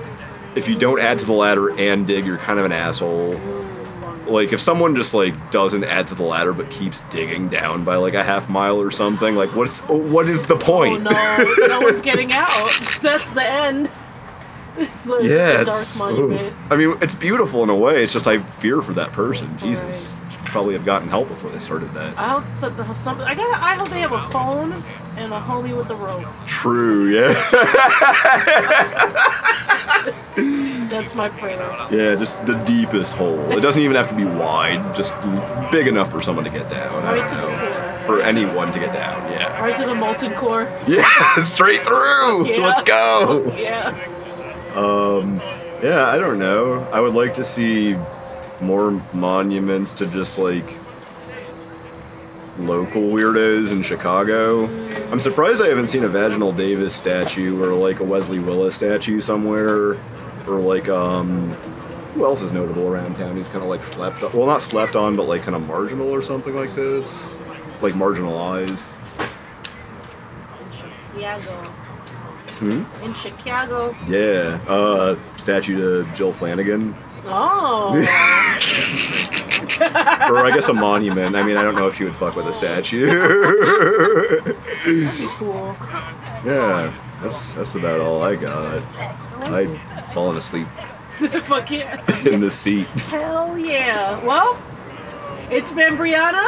If 0.54 0.68
you 0.68 0.76
don't 0.76 1.00
add 1.00 1.18
to 1.20 1.24
the 1.24 1.32
ladder 1.32 1.78
and 1.78 2.06
dig, 2.06 2.26
you're 2.26 2.38
kind 2.38 2.58
of 2.58 2.64
an 2.64 2.72
asshole 2.72 3.38
like 4.26 4.52
if 4.52 4.60
someone 4.60 4.94
just 4.94 5.14
like 5.14 5.50
doesn't 5.50 5.84
add 5.84 6.06
to 6.08 6.14
the 6.14 6.22
ladder 6.22 6.52
but 6.52 6.70
keeps 6.70 7.00
digging 7.10 7.48
down 7.48 7.84
by 7.84 7.96
like 7.96 8.14
a 8.14 8.22
half 8.22 8.48
mile 8.48 8.80
or 8.80 8.90
something 8.90 9.34
like 9.34 9.54
what's 9.54 9.82
oh, 9.88 9.96
what 9.96 10.28
is 10.28 10.46
the 10.46 10.56
point? 10.56 11.06
Oh 11.06 11.44
no, 11.58 11.66
no 11.66 11.80
one's 11.80 12.02
getting 12.02 12.32
out. 12.32 12.70
That's 13.00 13.30
the 13.30 13.44
end. 13.44 13.90
It's 14.78 15.06
like 15.06 15.24
yeah 15.24 15.48
a 15.48 15.54
dark 15.64 15.68
it's 15.68 15.98
monument. 15.98 16.54
i 16.70 16.76
mean 16.76 16.96
it's 17.02 17.14
beautiful 17.14 17.62
in 17.62 17.68
a 17.70 17.74
way 17.76 18.02
it's 18.02 18.12
just 18.12 18.26
i 18.26 18.38
fear 18.42 18.80
for 18.80 18.94
that 18.94 19.12
person 19.12 19.56
jesus 19.58 20.18
should 20.30 20.40
probably 20.46 20.72
have 20.74 20.84
gotten 20.86 21.08
help 21.08 21.28
before 21.28 21.50
they 21.50 21.58
started 21.58 21.92
that 21.94 22.18
I 22.18 22.28
hope 22.28 22.44
some, 22.56 22.94
some, 22.94 23.20
I 23.20 23.34
got. 23.34 23.62
I 23.62 23.74
hope 23.74 23.88
they 23.90 24.00
have 24.00 24.12
a 24.12 24.26
phone 24.30 24.82
and 25.16 25.32
a 25.32 25.40
homie 25.40 25.76
with 25.76 25.90
a 25.90 25.94
rope. 25.94 26.26
true 26.46 27.08
yeah 27.10 27.34
That's 30.88 31.14
my 31.14 31.28
prayer. 31.30 31.58
yeah 31.90 32.14
just 32.14 32.44
the 32.46 32.54
deepest 32.64 33.14
hole 33.14 33.50
it 33.52 33.60
doesn't 33.60 33.82
even 33.82 33.96
have 33.96 34.08
to 34.08 34.14
be 34.14 34.24
wide 34.24 34.94
just 34.94 35.12
big 35.70 35.86
enough 35.86 36.10
for 36.10 36.20
someone 36.22 36.44
to 36.44 36.50
get 36.50 36.68
down 36.70 37.02
Right 37.04 37.28
to 37.28 37.34
the 37.34 37.42
core. 37.42 38.02
for 38.06 38.22
anyone 38.22 38.72
to 38.72 38.78
get 38.78 38.92
down 38.92 39.30
yeah 39.32 39.60
Right 39.60 39.76
to 39.76 39.86
the 39.86 39.94
molten 39.94 40.32
core. 40.34 40.70
yeah 40.86 41.36
straight 41.40 41.84
through 41.84 42.46
Yeah. 42.48 42.66
let's 42.66 42.82
go 42.82 43.52
Yeah. 43.56 43.94
Um, 44.74 45.36
yeah, 45.82 46.06
I 46.06 46.18
don't 46.18 46.38
know. 46.38 46.80
I 46.92 47.00
would 47.00 47.14
like 47.14 47.34
to 47.34 47.44
see 47.44 47.96
more 48.60 48.92
monuments 49.12 49.92
to 49.94 50.06
just 50.06 50.38
like 50.38 50.78
local 52.58 53.02
weirdos 53.02 53.72
in 53.72 53.82
Chicago. 53.82 54.66
I'm 55.10 55.20
surprised 55.20 55.62
I 55.62 55.68
haven't 55.68 55.88
seen 55.88 56.04
a 56.04 56.08
Vaginal 56.08 56.52
Davis 56.52 56.94
statue 56.94 57.60
or 57.62 57.74
like 57.74 58.00
a 58.00 58.04
Wesley 58.04 58.38
Willis 58.38 58.74
statue 58.74 59.20
somewhere, 59.20 59.98
or 60.46 60.60
like 60.60 60.88
um, 60.88 61.50
who 62.14 62.24
else 62.24 62.42
is 62.42 62.52
notable 62.52 62.86
around 62.86 63.16
town? 63.16 63.36
Who's 63.36 63.48
kind 63.48 63.62
of 63.62 63.68
like 63.68 63.82
slept 63.82 64.22
on? 64.22 64.32
Well, 64.32 64.46
not 64.46 64.62
slept 64.62 64.96
on, 64.96 65.16
but 65.16 65.24
like 65.24 65.42
kind 65.42 65.56
of 65.56 65.62
marginal 65.62 66.10
or 66.10 66.22
something 66.22 66.54
like 66.54 66.74
this, 66.74 67.34
like 67.80 67.94
marginalized. 67.94 68.86
yeah 71.16 71.40
Chicago. 71.40 71.81
Hmm? 72.62 73.04
In 73.04 73.12
Chicago. 73.14 73.92
Yeah, 74.06 74.60
uh, 74.68 75.16
statue 75.36 76.04
to 76.04 76.12
Jill 76.14 76.32
Flanagan. 76.32 76.94
Oh. 77.24 77.92
or 80.30 80.38
I 80.38 80.50
guess 80.54 80.68
a 80.68 80.72
monument. 80.72 81.34
I 81.34 81.42
mean, 81.42 81.56
I 81.56 81.62
don't 81.62 81.74
know 81.74 81.88
if 81.88 81.96
she 81.96 82.04
would 82.04 82.14
fuck 82.14 82.36
with 82.36 82.46
a 82.46 82.52
statue. 82.52 83.06
That'd 84.44 85.18
be 85.18 85.26
cool. 85.30 85.76
yeah, 86.44 86.92
that's 87.20 87.54
that's 87.54 87.74
about 87.74 88.00
all 88.00 88.22
I 88.22 88.36
got. 88.36 88.82
I'd 89.40 89.80
fallen 90.14 90.36
asleep 90.36 90.68
Fuck 91.42 91.70
yeah. 91.70 92.00
in 92.26 92.40
the 92.40 92.50
seat. 92.50 92.88
Hell 93.02 93.58
yeah. 93.58 94.24
Well, 94.24 94.60
it's 95.50 95.72
been 95.72 95.96
Brianna. 95.96 96.46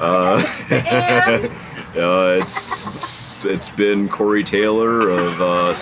Uh, 0.00 0.44
And 0.70 1.50
uh, 1.96 2.38
it's 2.40 3.44
it's 3.44 3.68
been 3.70 4.08
Corey 4.08 4.44
Taylor 4.44 5.08
of 5.08 5.40
uh, 5.40 5.74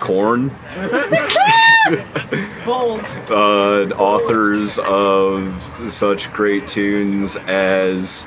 Korn, 0.00 0.48
bold. 2.64 3.04
uh, 3.30 3.88
authors 3.96 4.78
of 4.80 5.54
such 5.88 6.32
great 6.32 6.66
tunes 6.68 7.36
as 7.46 8.26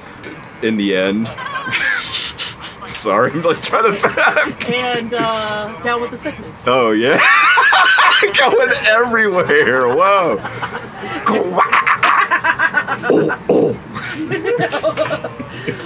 "In 0.61 0.77
the 0.77 0.95
End." 0.95 1.27
Sorry, 2.87 3.31
I'm 3.31 3.41
like 3.41 3.61
trying 3.61 3.95
to. 3.95 4.65
And 4.67 5.13
uh, 5.13 5.81
down 5.81 6.01
with 6.01 6.11
the 6.11 6.17
sickness. 6.17 6.65
Oh 6.67 6.91
yeah, 6.91 7.19
going 8.37 8.69
everywhere. 8.85 9.87
Whoa. 9.87 10.35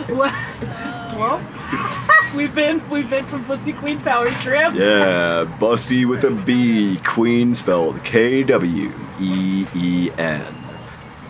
well, 0.09 0.31
we've 2.36 2.54
been 2.54 2.88
we've 2.89 3.10
been 3.10 3.25
from 3.25 3.43
Bussy 3.45 3.71
Queen 3.73 3.99
Power 4.01 4.30
Trip. 4.32 4.73
Yeah, 4.73 5.45
Bussy 5.60 6.04
with 6.06 6.23
a 6.25 6.32
B, 6.32 6.99
Queen 7.06 7.54
spelled 7.54 8.04
K 8.04 8.43
W 8.43 8.91
E 9.19 9.65
E 9.73 10.12
N. 10.17 10.45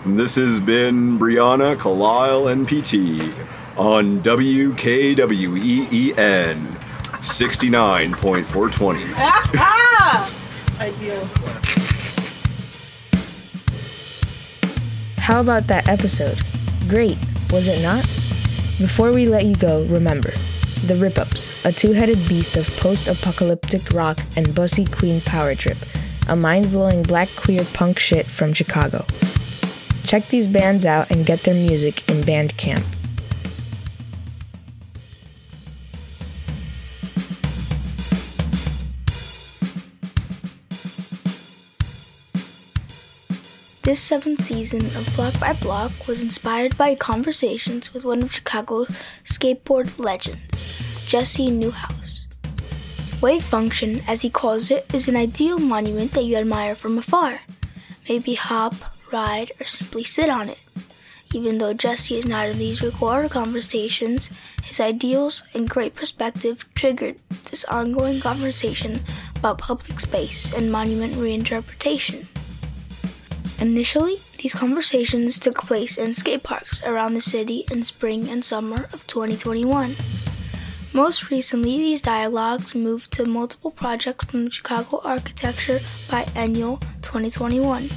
And 0.03 0.19
This 0.19 0.35
has 0.35 0.59
been 0.59 1.19
Brianna, 1.19 1.75
Kalile, 1.75 2.51
and 2.51 2.67
PT 2.67 2.93
on 3.77 4.21
WKWEEN 4.23 4.75
69.420. 7.19 9.13
Ah! 9.17 10.31
Ideal. 10.79 11.25
How 15.19 15.41
about 15.41 15.67
that 15.67 15.87
episode? 15.89 16.39
Great, 16.87 17.17
was 17.51 17.67
it 17.67 17.81
not? 17.81 18.05
Before 18.77 19.13
we 19.13 19.25
let 19.25 19.45
you 19.45 19.55
go, 19.55 19.85
remember 19.85 20.33
The 20.85 20.97
Rip 20.97 21.17
Ups, 21.17 21.63
a 21.63 21.71
two 21.71 21.93
headed 21.93 22.27
beast 22.27 22.57
of 22.57 22.67
post 22.75 23.07
apocalyptic 23.07 23.93
rock 23.93 24.19
and 24.35 24.53
bussy 24.53 24.83
queen 24.83 25.21
power 25.21 25.55
trip, 25.55 25.77
a 26.27 26.35
mind 26.35 26.71
blowing 26.71 27.01
black 27.01 27.29
queer 27.37 27.63
punk 27.73 27.99
shit 27.99 28.25
from 28.25 28.51
Chicago. 28.51 29.05
Check 30.03 30.27
these 30.27 30.45
bands 30.45 30.85
out 30.85 31.09
and 31.09 31.25
get 31.25 31.43
their 31.43 31.55
music 31.55 32.09
in 32.09 32.21
Bandcamp. 32.23 32.94
This 43.85 44.01
seventh 44.01 44.41
season 44.41 44.83
of 44.97 45.15
Block 45.15 45.39
by 45.39 45.53
Block 45.53 46.07
was 46.07 46.23
inspired 46.23 46.75
by 46.75 46.95
conversations 46.95 47.93
with 47.93 48.03
one 48.03 48.23
of 48.23 48.33
Chicago's 48.33 48.87
skateboard 49.23 49.99
legends, 49.99 51.05
Jesse 51.05 51.51
Newhouse. 51.51 52.25
Wave 53.21 53.43
function, 53.43 54.01
as 54.07 54.23
he 54.23 54.29
calls 54.31 54.71
it, 54.71 54.91
is 54.91 55.07
an 55.07 55.15
ideal 55.15 55.59
monument 55.59 56.13
that 56.13 56.23
you 56.23 56.35
admire 56.35 56.73
from 56.73 56.97
afar. 56.97 57.41
Maybe 58.09 58.33
hop, 58.33 58.73
ride, 59.13 59.51
or 59.61 59.67
simply 59.67 60.03
sit 60.03 60.31
on 60.31 60.49
it. 60.49 60.59
Even 61.35 61.59
though 61.59 61.73
Jesse 61.73 62.17
is 62.17 62.25
not 62.25 62.49
in 62.49 62.57
these 62.57 62.81
recorded 62.81 63.29
conversations, 63.29 64.31
his 64.63 64.79
ideals 64.79 65.43
and 65.53 65.69
great 65.69 65.93
perspective 65.93 66.67
triggered 66.73 67.17
this 67.51 67.63
ongoing 67.65 68.19
conversation 68.19 69.01
about 69.35 69.59
public 69.59 69.99
space 69.99 70.51
and 70.53 70.71
monument 70.71 71.13
reinterpretation. 71.13 72.25
Initially, 73.59 74.17
these 74.39 74.53
conversations 74.53 75.39
took 75.39 75.63
place 75.63 75.97
in 75.97 76.13
skate 76.13 76.43
parks 76.43 76.83
around 76.83 77.13
the 77.13 77.21
city 77.21 77.65
in 77.71 77.83
spring 77.83 78.27
and 78.29 78.43
summer 78.43 78.89
of 78.91 79.07
2021. 79.07 79.95
Most 80.93 81.29
recently, 81.29 81.77
these 81.77 82.01
dialogues 82.01 82.75
moved 82.75 83.11
to 83.13 83.25
multiple 83.25 83.71
projects 83.71 84.25
from 84.25 84.49
Chicago 84.49 85.01
Architecture 85.03 85.79
Biennial 86.09 86.77
2021. 87.01 87.89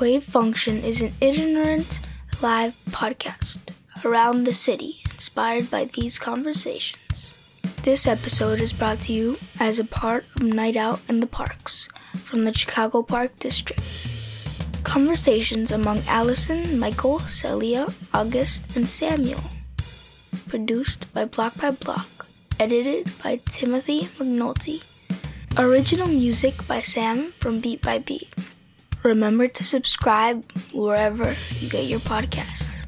Wave 0.00 0.24
Function 0.24 0.82
is 0.82 1.00
an 1.00 1.12
itinerant 1.22 2.00
live 2.42 2.76
podcast 2.90 3.58
around 4.04 4.44
the 4.44 4.54
city 4.54 5.02
inspired 5.12 5.70
by 5.70 5.84
these 5.84 6.18
conversations. 6.18 7.60
This 7.84 8.06
episode 8.06 8.60
is 8.60 8.72
brought 8.72 9.00
to 9.00 9.12
you 9.12 9.38
as 9.60 9.78
a 9.78 9.84
part 9.84 10.26
of 10.34 10.42
Night 10.42 10.76
Out 10.76 11.00
in 11.08 11.20
the 11.20 11.26
Parks 11.26 11.88
from 12.14 12.44
the 12.44 12.52
Chicago 12.54 13.02
Park 13.02 13.38
District. 13.38 14.11
Conversations 14.84 15.70
among 15.70 16.02
Allison, 16.06 16.78
Michael, 16.78 17.20
Celia, 17.20 17.86
August, 18.12 18.76
and 18.76 18.88
Samuel. 18.88 19.42
Produced 20.48 21.12
by 21.14 21.24
Block 21.24 21.56
by 21.60 21.70
Block. 21.70 22.26
Edited 22.60 23.10
by 23.22 23.40
Timothy 23.48 24.02
McNulty. 24.18 24.82
Original 25.58 26.08
music 26.08 26.66
by 26.66 26.82
Sam 26.82 27.32
from 27.38 27.60
Beat 27.60 27.80
by 27.80 27.98
Beat. 27.98 28.28
Remember 29.02 29.48
to 29.48 29.64
subscribe 29.64 30.44
wherever 30.72 31.34
you 31.58 31.68
get 31.68 31.86
your 31.86 32.00
podcasts. 32.00 32.81